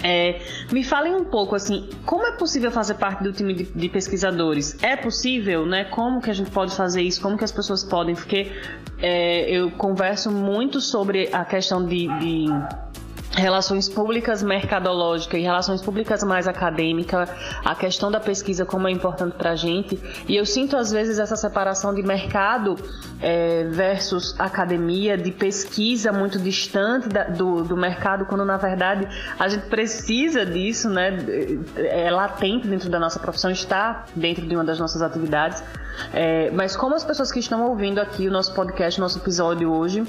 É, 0.00 0.40
me 0.70 0.84
falem 0.84 1.12
um 1.12 1.24
pouco 1.24 1.56
assim, 1.56 1.90
como 2.06 2.24
é 2.24 2.36
possível 2.36 2.70
fazer 2.70 2.94
parte 2.94 3.24
do 3.24 3.32
time 3.32 3.52
de, 3.52 3.64
de, 3.64 3.88
pesquisadores? 3.88 4.80
É 4.80 4.94
possível, 4.94 5.66
né? 5.66 5.84
Como 5.86 6.20
que 6.20 6.30
a 6.30 6.34
gente 6.34 6.52
pode 6.52 6.76
fazer 6.76 7.02
isso? 7.02 7.20
Como 7.20 7.36
que 7.36 7.42
as 7.42 7.50
pessoas 7.50 7.82
podem? 7.82 8.14
Porque 8.14 8.52
é, 8.98 9.50
eu 9.50 9.72
converso 9.72 10.30
muito 10.30 10.80
sobre 10.80 11.30
a 11.32 11.44
questão 11.44 11.84
de, 11.84 12.06
de 12.18 12.46
relações 13.36 13.88
públicas 13.88 14.42
mercadológica 14.42 15.36
e 15.36 15.42
relações 15.42 15.82
públicas 15.82 16.22
mais 16.22 16.46
acadêmica, 16.46 17.28
a 17.64 17.74
questão 17.74 18.10
da 18.10 18.20
pesquisa 18.20 18.64
como 18.64 18.88
é 18.88 18.90
importante 18.90 19.34
para 19.36 19.50
a 19.50 19.56
gente. 19.56 19.98
E 20.28 20.36
eu 20.36 20.46
sinto 20.46 20.76
às 20.76 20.90
vezes 20.90 21.18
essa 21.18 21.36
separação 21.36 21.94
de 21.94 22.02
mercado 22.02 22.76
é, 23.20 23.64
versus 23.64 24.34
academia, 24.38 25.16
de 25.16 25.30
pesquisa 25.30 26.12
muito 26.12 26.38
distante 26.38 27.08
da, 27.08 27.24
do, 27.24 27.64
do 27.64 27.76
mercado, 27.76 28.26
quando 28.26 28.44
na 28.44 28.56
verdade 28.56 29.08
a 29.38 29.48
gente 29.48 29.66
precisa 29.66 30.46
disso, 30.46 30.88
né? 30.88 31.18
É 31.76 32.10
latente 32.10 32.68
dentro 32.68 32.88
da 32.88 32.98
nossa 32.98 33.18
profissão, 33.18 33.50
está 33.50 34.04
dentro 34.14 34.46
de 34.46 34.54
uma 34.54 34.64
das 34.64 34.78
nossas 34.78 35.02
atividades. 35.02 35.62
É, 36.12 36.50
mas 36.50 36.76
como 36.76 36.94
as 36.94 37.04
pessoas 37.04 37.30
que 37.30 37.38
estão 37.38 37.68
ouvindo 37.68 38.00
aqui 38.00 38.28
o 38.28 38.30
nosso 38.30 38.52
podcast, 38.54 39.00
nosso 39.00 39.18
episódio 39.18 39.72
hoje, 39.72 40.04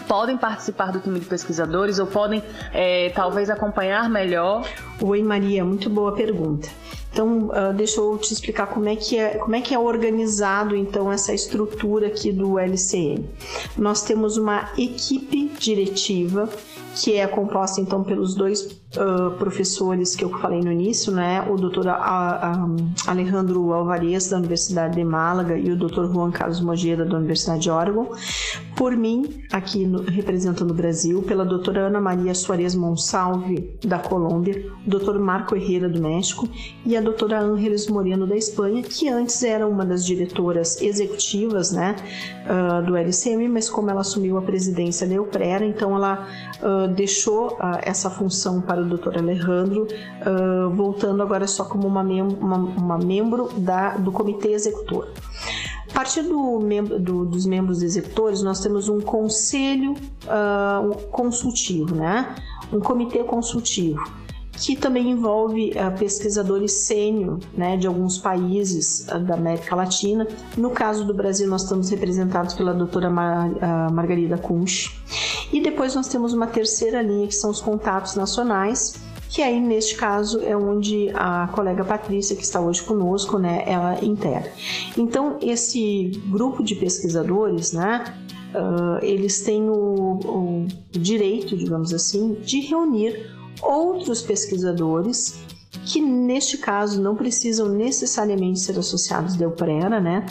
podem 0.00 0.36
participar 0.36 0.92
do 0.92 1.00
time 1.00 1.20
de 1.20 1.26
pesquisadores 1.26 1.98
ou 1.98 2.06
podem 2.06 2.42
é, 2.72 3.10
talvez 3.10 3.50
acompanhar 3.50 4.08
melhor? 4.08 4.66
Oi 5.00 5.22
Maria, 5.22 5.64
muito 5.64 5.88
boa 5.90 6.12
pergunta. 6.12 6.68
Então, 7.12 7.48
uh, 7.48 7.74
deixa 7.74 8.00
eu 8.00 8.16
te 8.16 8.32
explicar 8.32 8.66
como 8.68 8.88
é, 8.88 8.96
que 8.96 9.18
é, 9.18 9.36
como 9.36 9.54
é 9.54 9.60
que 9.60 9.74
é 9.74 9.78
organizado 9.78 10.74
então 10.74 11.12
essa 11.12 11.34
estrutura 11.34 12.06
aqui 12.06 12.32
do 12.32 12.58
LCN. 12.58 13.28
Nós 13.76 14.02
temos 14.02 14.38
uma 14.38 14.70
equipe 14.78 15.52
diretiva 15.58 16.48
que 16.94 17.16
é 17.16 17.26
composta 17.26 17.80
então 17.80 18.02
pelos 18.02 18.34
dois 18.34 18.82
uh, 18.96 19.30
professores 19.38 20.14
que 20.14 20.24
eu 20.24 20.30
falei 20.38 20.60
no 20.60 20.70
início, 20.70 21.12
né? 21.12 21.46
O 21.48 21.56
doutor 21.56 21.86
Alejandro 23.06 23.72
Alvarez 23.72 24.28
da 24.28 24.38
Universidade 24.38 24.96
de 24.96 25.04
Málaga 25.04 25.56
e 25.56 25.70
o 25.70 25.76
doutor 25.76 26.12
Juan 26.12 26.30
Carlos 26.30 26.60
Mojeda 26.60 27.04
da 27.04 27.16
Universidade 27.16 27.62
de 27.62 27.70
Oregon, 27.70 28.12
por 28.76 28.96
mim 28.96 29.42
aqui 29.52 29.86
no, 29.86 30.02
representando 30.02 30.70
o 30.70 30.74
Brasil, 30.74 31.22
pela 31.22 31.44
doutora 31.44 31.86
Ana 31.86 32.00
Maria 32.00 32.34
Soares 32.34 32.74
Monsalve 32.74 33.78
da 33.84 33.98
Colômbia, 33.98 34.70
o 34.86 34.90
doutor 34.90 35.18
Marco 35.18 35.56
Herrera 35.56 35.88
do 35.88 36.00
México 36.00 36.48
e 36.84 36.96
a 36.96 37.00
doutora 37.00 37.40
Ángeles 37.40 37.86
Moreno 37.88 38.26
da 38.26 38.36
Espanha, 38.36 38.82
que 38.82 39.08
antes 39.08 39.42
era 39.42 39.66
uma 39.66 39.84
das 39.84 40.04
diretoras 40.04 40.80
executivas, 40.80 41.72
né, 41.72 41.96
uh, 42.46 42.84
do 42.84 42.96
LCM, 42.96 43.48
mas 43.48 43.68
como 43.68 43.90
ela 43.90 44.00
assumiu 44.00 44.36
a 44.36 44.42
presidência 44.42 45.06
da 45.06 45.14
Euprera, 45.14 45.64
então 45.64 45.94
ela 45.94 46.26
uh, 46.62 46.81
deixou 46.88 47.48
uh, 47.54 47.78
essa 47.82 48.10
função 48.10 48.60
para 48.60 48.80
o 48.80 48.84
Dr. 48.84 49.18
Alejandro, 49.18 49.86
voltando 50.74 51.22
agora 51.22 51.46
só 51.46 51.64
como 51.64 51.86
uma, 51.86 52.02
mem 52.02 52.22
uma, 52.22 52.56
uma 52.56 52.98
membro 52.98 53.48
da, 53.56 53.96
do 53.96 54.12
comitê 54.12 54.52
executor. 54.52 55.08
A 55.90 55.92
partir 55.92 56.22
do 56.22 56.60
do, 56.98 57.24
dos 57.24 57.44
membros 57.44 57.82
executores, 57.82 58.42
nós 58.42 58.60
temos 58.60 58.88
um 58.88 59.00
conselho 59.00 59.94
consultivo, 61.10 61.94
né? 61.94 62.34
um 62.72 62.80
comitê 62.80 63.22
consultivo 63.24 64.00
que 64.52 64.76
também 64.76 65.10
envolve 65.10 65.70
uh, 65.70 65.98
pesquisadores 65.98 66.72
sênior 66.86 67.38
né, 67.56 67.76
de 67.76 67.86
alguns 67.86 68.18
países 68.18 69.06
uh, 69.08 69.18
da 69.18 69.34
América 69.34 69.74
Latina. 69.74 70.26
No 70.56 70.70
caso 70.70 71.04
do 71.04 71.14
Brasil, 71.14 71.48
nós 71.48 71.62
estamos 71.62 71.88
representados 71.90 72.54
pela 72.54 72.74
doutora 72.74 73.10
Mar, 73.10 73.50
uh, 73.50 73.92
Margarida 73.92 74.36
Kunsch. 74.36 74.94
E 75.52 75.60
depois 75.60 75.94
nós 75.94 76.08
temos 76.08 76.32
uma 76.32 76.46
terceira 76.46 77.02
linha, 77.02 77.26
que 77.26 77.34
são 77.34 77.50
os 77.50 77.60
contatos 77.60 78.14
nacionais, 78.14 78.94
que 79.28 79.40
aí 79.40 79.58
neste 79.58 79.96
caso 79.96 80.40
é 80.42 80.54
onde 80.54 81.10
a 81.14 81.48
colega 81.48 81.84
Patrícia, 81.84 82.36
que 82.36 82.42
está 82.42 82.60
hoje 82.60 82.82
conosco, 82.82 83.38
né, 83.38 83.64
ela 83.66 84.04
integra. 84.04 84.52
Então, 84.96 85.38
esse 85.40 86.20
grupo 86.26 86.62
de 86.62 86.74
pesquisadores, 86.74 87.72
né, 87.72 88.14
eles 89.00 89.40
têm 89.40 89.70
o, 89.70 90.18
o 90.22 90.66
direito, 90.90 91.56
digamos 91.56 91.94
assim, 91.94 92.34
de 92.44 92.60
reunir 92.60 93.31
outros 93.62 94.22
pesquisadores 94.22 95.38
que 95.86 96.00
neste 96.00 96.58
caso 96.58 97.00
não 97.00 97.16
precisam 97.16 97.68
necessariamente 97.68 98.60
ser 98.60 98.78
associados 98.78 99.36
da 99.36 99.44
Euprera, 99.44 100.00
né, 100.00 100.26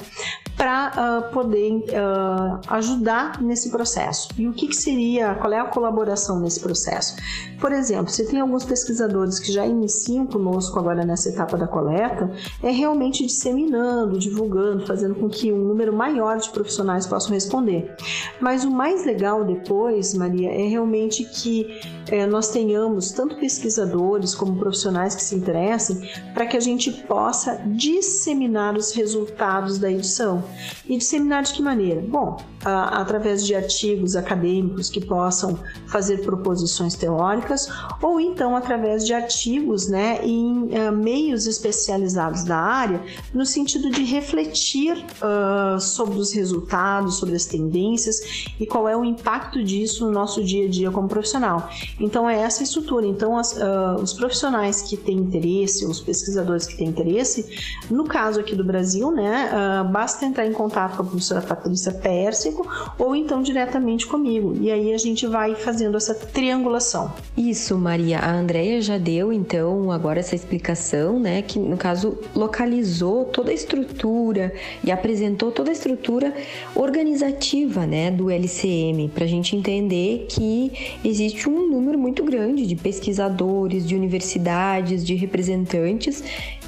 para 0.61 0.89
uh, 0.89 0.91
ah, 0.95 1.21
poder 1.33 1.71
uh, 1.89 2.59
ajudar 2.67 3.41
nesse 3.41 3.71
processo. 3.71 4.29
E 4.37 4.47
o 4.47 4.53
que, 4.53 4.67
que, 4.67 4.75
seria, 4.75 5.33
qual 5.33 5.51
é 5.51 5.59
a 5.59 5.65
colaboração 5.65 6.39
nesse 6.39 6.59
processo? 6.59 7.15
Por 7.59 7.71
exemplo, 7.71 8.09
se 8.09 8.27
tem 8.27 8.39
alguns 8.39 8.63
pesquisadores 8.63 9.39
que 9.39 9.51
já 9.51 9.65
iniciam 9.65 10.27
conosco 10.27 10.77
agora 10.77 11.03
nessa 11.03 11.29
etapa 11.29 11.57
da 11.57 11.67
coleta, 11.67 12.29
é 12.61 12.69
realmente 12.69 13.25
disseminando, 13.25 14.19
divulgando, 14.19 14.85
fazendo 14.85 15.15
com 15.15 15.27
que 15.27 15.51
um 15.51 15.57
número 15.57 15.91
maior 15.91 16.37
de 16.37 16.51
profissionais 16.51 17.07
possam 17.07 17.31
responder. 17.31 17.95
Mas 18.39 18.63
o 18.63 18.69
mais 18.69 19.03
legal 19.03 19.43
depois, 19.43 20.13
Maria, 20.13 20.51
é 20.51 20.67
realmente 20.67 21.25
que 21.25 21.81
é, 22.07 22.27
nós 22.27 22.49
tenhamos 22.49 23.09
tanto 23.09 23.35
pesquisadores 23.37 24.35
como 24.35 24.59
profissionais 24.59 25.15
que 25.15 25.23
se 25.23 25.33
interessem 25.33 26.07
para 26.35 26.45
que 26.45 26.55
a 26.55 26.59
gente 26.59 26.91
possa 26.91 27.59
disseminar 27.65 28.77
os 28.77 28.91
resultados 28.93 29.79
da 29.79 29.89
edição. 29.89 30.50
E 30.87 30.97
disseminar 30.97 31.43
de 31.43 31.53
que 31.53 31.61
maneira? 31.61 32.01
Bom, 32.01 32.37
a, 32.63 33.01
através 33.01 33.45
de 33.45 33.55
artigos 33.55 34.15
acadêmicos 34.15 34.89
que 34.89 35.03
possam 35.05 35.57
fazer 35.87 36.21
proposições 36.21 36.95
teóricas, 36.95 37.67
ou 38.01 38.19
então 38.19 38.55
através 38.55 39.05
de 39.05 39.13
artigos 39.13 39.87
né, 39.87 40.19
em 40.23 40.63
uh, 40.63 40.91
meios 40.91 41.47
especializados 41.47 42.43
da 42.43 42.57
área, 42.57 43.01
no 43.33 43.45
sentido 43.45 43.89
de 43.89 44.03
refletir 44.03 44.97
uh, 44.97 45.79
sobre 45.79 46.17
os 46.17 46.31
resultados, 46.33 47.15
sobre 47.15 47.35
as 47.35 47.45
tendências 47.45 48.45
e 48.59 48.65
qual 48.65 48.87
é 48.87 48.95
o 48.95 49.03
impacto 49.03 49.63
disso 49.63 50.05
no 50.05 50.11
nosso 50.11 50.43
dia 50.43 50.65
a 50.65 50.69
dia 50.69 50.91
como 50.91 51.07
profissional. 51.07 51.69
Então, 51.99 52.29
é 52.29 52.39
essa 52.39 52.63
estrutura. 52.63 53.05
Então, 53.05 53.37
as, 53.37 53.53
uh, 53.53 54.01
os 54.01 54.13
profissionais 54.13 54.81
que 54.81 54.97
têm 54.97 55.17
interesse, 55.17 55.85
os 55.85 55.99
pesquisadores 55.99 56.65
que 56.65 56.77
têm 56.77 56.87
interesse, 56.87 57.45
no 57.89 58.05
caso 58.05 58.39
aqui 58.39 58.55
do 58.55 58.63
Brasil, 58.63 59.11
né, 59.11 59.49
basta 59.91 60.25
entrar 60.25 60.40
em 60.45 60.53
contato 60.53 60.97
com 60.97 61.03
a 61.03 61.05
professora 61.05 61.41
Patrícia 61.41 61.91
Percy 61.91 62.55
ou 62.97 63.15
então 63.15 63.41
diretamente 63.41 64.07
comigo. 64.07 64.55
E 64.59 64.71
aí 64.71 64.93
a 64.93 64.97
gente 64.97 65.27
vai 65.27 65.55
fazendo 65.55 65.97
essa 65.97 66.13
triangulação. 66.13 67.13
Isso, 67.37 67.77
Maria. 67.77 68.19
A 68.19 68.31
Andrea 68.31 68.81
já 68.81 68.97
deu 68.97 69.31
então 69.31 69.91
agora 69.91 70.19
essa 70.19 70.35
explicação, 70.35 71.19
né, 71.19 71.41
que 71.41 71.59
no 71.59 71.77
caso 71.77 72.17
localizou 72.35 73.25
toda 73.25 73.51
a 73.51 73.53
estrutura 73.53 74.53
e 74.83 74.91
apresentou 74.91 75.51
toda 75.51 75.69
a 75.69 75.73
estrutura 75.73 76.33
organizativa, 76.75 77.85
né, 77.85 78.11
do 78.11 78.29
LCM, 78.29 79.09
para 79.09 79.25
a 79.25 79.27
gente 79.27 79.55
entender 79.55 80.25
que 80.29 80.97
existe 81.03 81.49
um 81.49 81.69
número 81.69 81.97
muito 81.97 82.23
grande 82.23 82.65
de 82.65 82.75
pesquisadores, 82.75 83.87
de 83.87 83.95
universidades, 83.95 85.05
de 85.05 85.15
representantes 85.15 86.23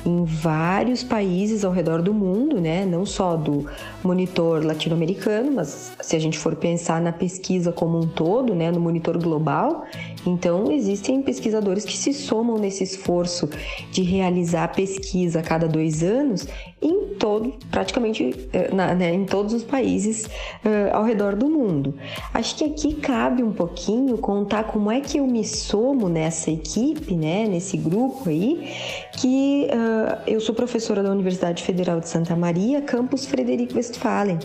em 0.06 0.26
vários 0.26 1.04
países 1.04 1.64
ao 1.64 1.72
redor 1.72 2.02
do 2.02 2.14
mundo, 2.14 2.60
né? 2.60 2.86
Não 2.86 3.06
só 3.06 3.36
do 3.36 3.70
monitor 4.04 4.66
latino-americano, 4.66 5.52
mas 5.52 5.94
se 6.02 6.16
a 6.16 6.20
gente 6.20 6.38
for 6.38 6.56
pensar 6.56 7.02
na 7.02 7.12
pesquisa 7.12 7.72
como 7.72 8.00
um 8.00 8.08
todo, 8.08 8.54
né, 8.54 8.72
no 8.72 8.80
monitor 8.80 9.18
global, 9.18 9.86
então 10.26 10.72
existem 10.72 11.22
pesquisadores 11.22 11.86
que 11.86 11.98
se 11.98 12.14
somam 12.14 12.58
nesse 12.58 12.84
esforço 12.84 13.50
de 13.92 14.02
realizar 14.02 14.70
pesquisa 14.70 15.40
a 15.40 15.44
cada 15.44 15.68
dois 15.68 16.04
anos 16.04 16.48
em 16.82 17.16
todo, 17.16 17.54
praticamente 17.72 18.36
eh, 18.52 18.70
na, 18.74 18.94
né, 18.94 19.14
em 19.14 19.26
todos 19.26 19.54
os 19.54 19.64
países 19.64 20.26
uh, 20.26 20.94
ao 20.94 21.04
redor 21.04 21.36
do 21.36 21.48
mundo. 21.48 21.96
Acho 22.34 22.58
que 22.58 22.66
aqui 22.66 22.96
cabe 22.96 23.42
um 23.42 23.54
pouquinho 23.54 24.18
contar 24.18 24.66
como 24.66 24.92
é 24.92 25.00
que 25.00 25.20
eu 25.20 25.26
me 25.26 25.46
somo 25.46 26.10
nessa 26.10 26.52
equipe, 26.52 27.16
né, 27.16 27.48
nesse 27.48 27.78
grupo 27.78 28.28
aí, 28.28 28.70
que 29.14 29.68
uh, 29.72 30.22
eu 30.28 30.42
sou 30.42 30.54
professora 30.54 31.02
da 31.02 31.12
Universidade 31.12 31.64
Federal 31.64 32.00
de 32.00 32.10
Santa 32.10 32.36
Maria, 32.36 32.82
campus 32.82 33.26
Frederico 33.26 33.76
Westphalen. 33.76 34.40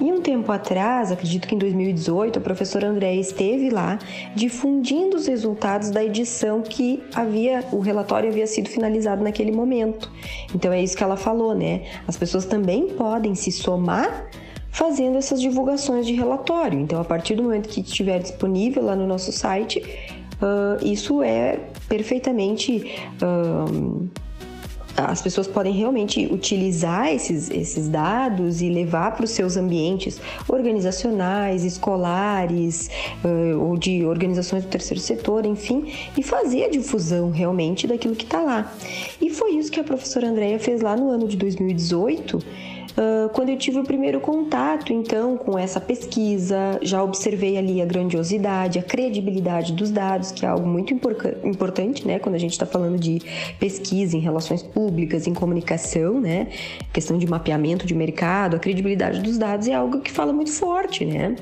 E 0.00 0.04
um 0.04 0.20
tempo 0.20 0.50
atrás, 0.50 1.12
acredito 1.12 1.46
que 1.46 1.54
em 1.54 1.58
2018, 1.58 2.38
a 2.38 2.42
professora 2.42 2.88
André 2.88 3.14
esteve 3.14 3.70
lá 3.70 3.98
difundindo 4.34 5.15
os 5.16 5.26
resultados 5.26 5.90
da 5.90 6.04
edição 6.04 6.62
que 6.62 7.02
havia, 7.14 7.64
o 7.72 7.80
relatório 7.80 8.28
havia 8.28 8.46
sido 8.46 8.68
finalizado 8.68 9.22
naquele 9.24 9.50
momento. 9.50 10.10
Então 10.54 10.72
é 10.72 10.82
isso 10.82 10.96
que 10.96 11.02
ela 11.02 11.16
falou, 11.16 11.54
né? 11.54 11.82
As 12.06 12.16
pessoas 12.16 12.44
também 12.44 12.88
podem 12.88 13.34
se 13.34 13.50
somar 13.50 14.28
fazendo 14.70 15.16
essas 15.16 15.40
divulgações 15.40 16.06
de 16.06 16.12
relatório. 16.12 16.78
Então, 16.78 17.00
a 17.00 17.04
partir 17.04 17.34
do 17.34 17.42
momento 17.42 17.68
que 17.68 17.80
estiver 17.80 18.18
disponível 18.18 18.84
lá 18.84 18.94
no 18.94 19.06
nosso 19.06 19.32
site, 19.32 19.78
uh, 20.42 20.84
isso 20.84 21.22
é 21.22 21.60
perfeitamente 21.88 22.94
uh, 23.22 24.06
as 24.96 25.20
pessoas 25.20 25.46
podem 25.46 25.72
realmente 25.72 26.26
utilizar 26.32 27.12
esses, 27.12 27.50
esses 27.50 27.88
dados 27.88 28.62
e 28.62 28.70
levar 28.70 29.14
para 29.14 29.24
os 29.24 29.30
seus 29.30 29.56
ambientes 29.56 30.20
organizacionais, 30.48 31.64
escolares 31.64 32.90
uh, 33.24 33.60
ou 33.60 33.76
de 33.76 34.04
organizações 34.04 34.64
do 34.64 34.70
terceiro 34.70 35.00
setor, 35.00 35.44
enfim, 35.44 35.92
e 36.16 36.22
fazer 36.22 36.64
a 36.64 36.68
difusão 36.68 37.30
realmente 37.30 37.86
daquilo 37.86 38.16
que 38.16 38.24
está 38.24 38.40
lá. 38.40 38.72
E 39.20 39.30
foi 39.30 39.52
isso 39.52 39.70
que 39.70 39.80
a 39.80 39.84
professora 39.84 40.28
Andréia 40.28 40.58
fez 40.58 40.80
lá 40.80 40.96
no 40.96 41.10
ano 41.10 41.28
de 41.28 41.36
2018 41.36 42.38
Uh, 42.96 43.28
quando 43.34 43.50
eu 43.50 43.58
tive 43.58 43.78
o 43.78 43.84
primeiro 43.84 44.20
contato, 44.20 44.90
então, 44.90 45.36
com 45.36 45.58
essa 45.58 45.78
pesquisa, 45.78 46.78
já 46.80 47.02
observei 47.02 47.58
ali 47.58 47.82
a 47.82 47.84
grandiosidade, 47.84 48.78
a 48.78 48.82
credibilidade 48.82 49.74
dos 49.74 49.90
dados, 49.90 50.32
que 50.32 50.46
é 50.46 50.48
algo 50.48 50.66
muito 50.66 50.94
importante, 50.94 52.06
né, 52.06 52.18
quando 52.18 52.36
a 52.36 52.38
gente 52.38 52.52
está 52.52 52.64
falando 52.64 52.98
de 52.98 53.20
pesquisa 53.60 54.16
em 54.16 54.20
relações 54.20 54.62
públicas, 54.62 55.26
em 55.26 55.34
comunicação, 55.34 56.18
né, 56.18 56.48
questão 56.90 57.18
de 57.18 57.26
mapeamento 57.26 57.86
de 57.86 57.94
mercado, 57.94 58.56
a 58.56 58.58
credibilidade 58.58 59.20
dos 59.20 59.36
dados 59.36 59.68
é 59.68 59.74
algo 59.74 60.00
que 60.00 60.10
fala 60.10 60.32
muito 60.32 60.52
forte, 60.52 61.04
né. 61.04 61.36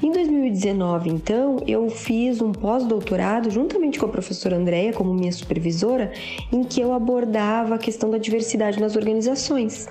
Em 0.00 0.12
2019, 0.12 1.10
então, 1.10 1.56
eu 1.66 1.90
fiz 1.90 2.40
um 2.40 2.52
pós-doutorado 2.52 3.50
juntamente 3.50 3.98
com 3.98 4.06
a 4.06 4.08
professora 4.08 4.56
Andréia, 4.56 4.92
como 4.92 5.12
minha 5.12 5.32
supervisora, 5.32 6.12
em 6.52 6.62
que 6.62 6.80
eu 6.80 6.92
abordava 6.92 7.74
a 7.74 7.78
questão 7.78 8.08
da 8.08 8.18
diversidade 8.18 8.80
nas 8.80 8.94
organizações. 8.94 9.88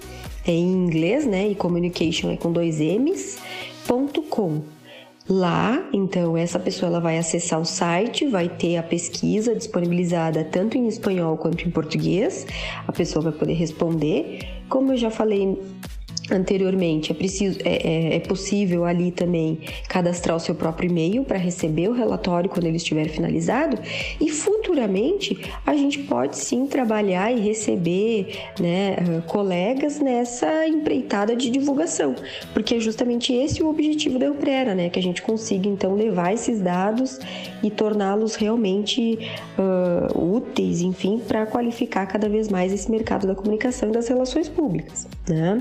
é 0.45 0.51
em 0.51 0.71
inglês, 0.71 1.25
né, 1.25 1.49
e 1.49 1.55
communication 1.55 2.31
é 2.31 2.37
com 2.37 2.51
dois 2.51 2.79
M's, 2.79 3.37
ponto 3.87 4.21
com. 4.23 4.61
Lá, 5.29 5.87
então, 5.93 6.35
essa 6.35 6.57
pessoa 6.57 6.89
ela 6.89 6.99
vai 6.99 7.19
acessar 7.19 7.61
o 7.61 7.65
site, 7.65 8.27
vai 8.27 8.49
ter 8.49 8.77
a 8.77 8.83
pesquisa 8.83 9.55
disponibilizada 9.55 10.43
tanto 10.43 10.75
em 10.75 10.87
espanhol 10.87 11.37
quanto 11.37 11.67
em 11.67 11.69
português. 11.69 12.47
A 12.87 12.91
pessoa 12.91 13.25
vai 13.25 13.33
poder 13.33 13.53
responder. 13.53 14.39
Como 14.67 14.93
eu 14.93 14.97
já 14.97 15.11
falei 15.11 15.55
anteriormente, 16.31 17.11
é, 17.11 17.15
preciso, 17.15 17.59
é, 17.63 17.87
é, 17.87 18.15
é, 18.15 18.19
possível 18.19 18.85
ali 18.85 19.11
também 19.11 19.59
cadastrar 19.87 20.35
o 20.35 20.39
seu 20.39 20.55
próprio 20.55 20.89
e-mail 20.89 21.23
para 21.23 21.37
receber 21.37 21.89
o 21.89 21.93
relatório 21.93 22.49
quando 22.49 22.65
ele 22.65 22.77
estiver 22.77 23.07
finalizado 23.09 23.77
e 24.19 24.29
futuramente 24.29 25.39
a 25.65 25.75
gente 25.75 25.99
pode 25.99 26.37
sim 26.37 26.67
trabalhar 26.67 27.31
e 27.31 27.39
receber 27.39 28.37
né, 28.59 28.95
eh, 28.97 29.21
colegas 29.27 29.99
nessa 29.99 30.67
empreitada 30.67 31.35
de 31.35 31.49
divulgação, 31.49 32.15
porque 32.53 32.75
é 32.75 32.79
justamente 32.79 33.33
esse 33.33 33.63
o 33.63 33.69
objetivo 33.69 34.19
da 34.19 34.25
Euprera, 34.25 34.75
né, 34.75 34.89
que 34.89 34.99
a 34.99 35.01
gente 35.01 35.21
consiga 35.21 35.67
então 35.67 35.95
levar 35.95 36.33
esses 36.33 36.59
dados 36.61 37.19
e 37.63 37.69
torná-los 37.69 38.35
realmente 38.35 39.19
uh, 39.57 40.35
úteis, 40.35 40.81
enfim, 40.81 41.19
para 41.19 41.45
qualificar 41.45 42.05
cada 42.05 42.29
vez 42.29 42.49
mais 42.49 42.73
esse 42.73 42.89
mercado 42.89 43.27
da 43.27 43.35
comunicação 43.35 43.89
e 43.89 43.91
das 43.91 44.07
relações 44.07 44.47
públicas. 44.47 45.07
Né? 45.27 45.59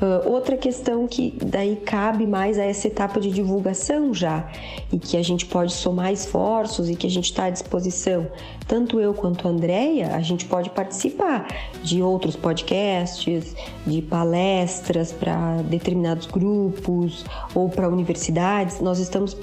Uh, 0.00 0.07
Uh, 0.08 0.32
outra 0.32 0.56
questão 0.56 1.06
que 1.06 1.36
daí 1.44 1.76
cabe 1.76 2.26
mais 2.26 2.58
a 2.58 2.64
essa 2.64 2.86
etapa 2.86 3.20
de 3.20 3.30
divulgação 3.30 4.14
já, 4.14 4.50
e 4.90 4.98
que 4.98 5.16
a 5.18 5.22
gente 5.22 5.44
pode 5.44 5.72
somar 5.72 6.10
esforços 6.12 6.88
e 6.88 6.96
que 6.96 7.06
a 7.06 7.10
gente 7.10 7.26
está 7.26 7.44
à 7.44 7.50
disposição, 7.50 8.26
tanto 8.66 8.98
eu 8.98 9.12
quanto 9.12 9.46
a 9.46 9.50
Andrea, 9.50 10.14
a 10.14 10.20
gente 10.20 10.46
pode 10.46 10.70
participar 10.70 11.46
de 11.82 12.00
outros 12.00 12.36
podcasts, 12.36 13.54
de 13.86 14.00
palestras 14.00 15.12
para 15.12 15.60
determinados 15.62 16.26
grupos 16.26 17.24
ou 17.54 17.68
para 17.68 17.88
universidades. 17.88 18.80
Nós 18.80 18.98
estamos 18.98 19.36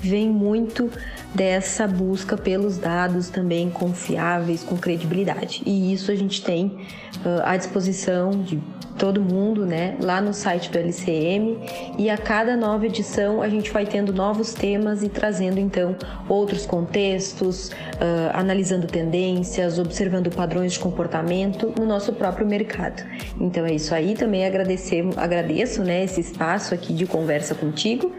vem 0.00 0.28
muito 0.28 0.90
dessa 1.36 1.86
busca 1.86 2.36
pelos 2.36 2.78
dados 2.78 3.28
também 3.28 3.68
confiáveis, 3.68 4.64
com 4.64 4.76
credibilidade. 4.76 5.62
E 5.66 5.92
isso 5.92 6.10
a 6.10 6.14
gente 6.14 6.42
tem 6.42 6.66
uh, 6.66 7.42
à 7.44 7.56
disposição 7.58 8.30
de 8.30 8.58
todo 8.96 9.20
mundo, 9.20 9.66
né, 9.66 9.94
lá 10.00 10.22
no 10.22 10.32
site 10.32 10.70
do 10.70 10.78
LCM. 10.78 11.58
E 11.98 12.08
a 12.08 12.16
cada 12.16 12.56
nova 12.56 12.86
edição 12.86 13.42
a 13.42 13.48
gente 13.48 13.70
vai 13.70 13.84
tendo 13.84 14.12
novos 14.12 14.54
temas 14.54 15.02
e 15.02 15.10
trazendo 15.10 15.60
então 15.60 15.94
outros 16.26 16.64
contextos, 16.64 17.68
uh, 17.68 18.32
analisando 18.32 18.86
tendências, 18.86 19.78
observando 19.78 20.30
padrões 20.30 20.72
de 20.72 20.78
comportamento 20.78 21.70
no 21.78 21.84
nosso 21.84 22.14
próprio 22.14 22.46
mercado. 22.46 23.04
Então 23.38 23.66
é 23.66 23.74
isso 23.74 23.94
aí. 23.94 24.14
Também 24.14 24.46
agradecer, 24.46 25.04
agradeço, 25.18 25.82
né, 25.82 26.04
esse 26.04 26.20
espaço 26.20 26.72
aqui 26.72 26.94
de 26.94 27.06
conversa 27.06 27.54
contigo 27.54 28.10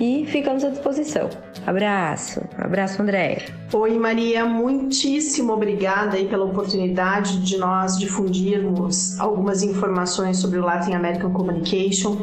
e 0.00 0.24
ficamos 0.26 0.64
à 0.64 0.70
disposição. 0.70 1.28
Abraço, 1.66 2.42
abraço 2.58 3.00
André. 3.00 3.46
Oi 3.72 3.98
Maria, 3.98 4.44
muitíssimo 4.44 5.52
obrigada 5.52 6.16
aí 6.16 6.28
pela 6.28 6.44
oportunidade 6.44 7.40
de 7.40 7.56
nós 7.56 7.98
difundirmos 7.98 9.18
algumas 9.18 9.62
informações 9.62 10.36
sobre 10.36 10.58
o 10.58 10.62
Latin 10.62 10.92
American 10.92 11.32
Communication. 11.32 12.18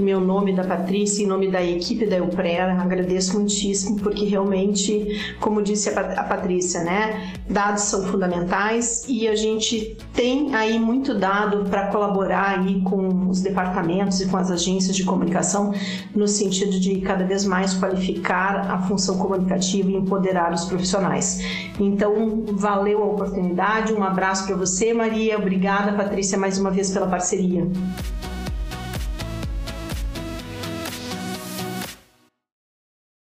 Em 0.00 0.02
meu 0.02 0.18
nome 0.18 0.54
da 0.54 0.64
Patrícia, 0.64 1.22
em 1.22 1.26
nome 1.26 1.50
da 1.50 1.62
equipe 1.62 2.06
da 2.06 2.16
Euprera, 2.16 2.72
agradeço 2.72 3.38
muitíssimo 3.38 3.96
porque 4.00 4.24
realmente, 4.24 5.36
como 5.38 5.62
disse 5.62 5.90
a 5.90 6.24
Patrícia, 6.24 6.82
né, 6.82 7.34
dados 7.48 7.82
são 7.82 8.04
fundamentais 8.04 9.04
e 9.06 9.28
a 9.28 9.36
gente 9.36 9.96
tem 10.12 10.54
aí 10.54 10.78
muito 10.78 11.14
dado 11.14 11.68
para 11.70 11.88
colaborar 11.88 12.58
aí 12.58 12.80
com 12.80 13.28
os 13.28 13.42
departamentos 13.42 14.20
e 14.20 14.26
com 14.26 14.38
as 14.38 14.50
agências 14.50 14.96
de 14.96 15.04
comunicação 15.04 15.72
no 16.14 16.26
sentido 16.26 16.80
de 16.80 16.94
cada 17.16 17.24
vez 17.24 17.46
mais 17.46 17.72
qualificar 17.72 18.70
a 18.70 18.78
função 18.82 19.16
comunicativa 19.16 19.90
e 19.90 19.96
empoderar 19.96 20.52
os 20.52 20.66
profissionais. 20.66 21.40
Então, 21.80 22.44
valeu 22.52 23.02
a 23.02 23.06
oportunidade, 23.06 23.94
um 23.94 24.04
abraço 24.04 24.46
para 24.46 24.54
você, 24.54 24.92
Maria, 24.92 25.38
obrigada, 25.38 25.92
Patrícia, 25.92 26.36
mais 26.36 26.58
uma 26.58 26.70
vez 26.70 26.90
pela 26.90 27.06
parceria. 27.06 27.66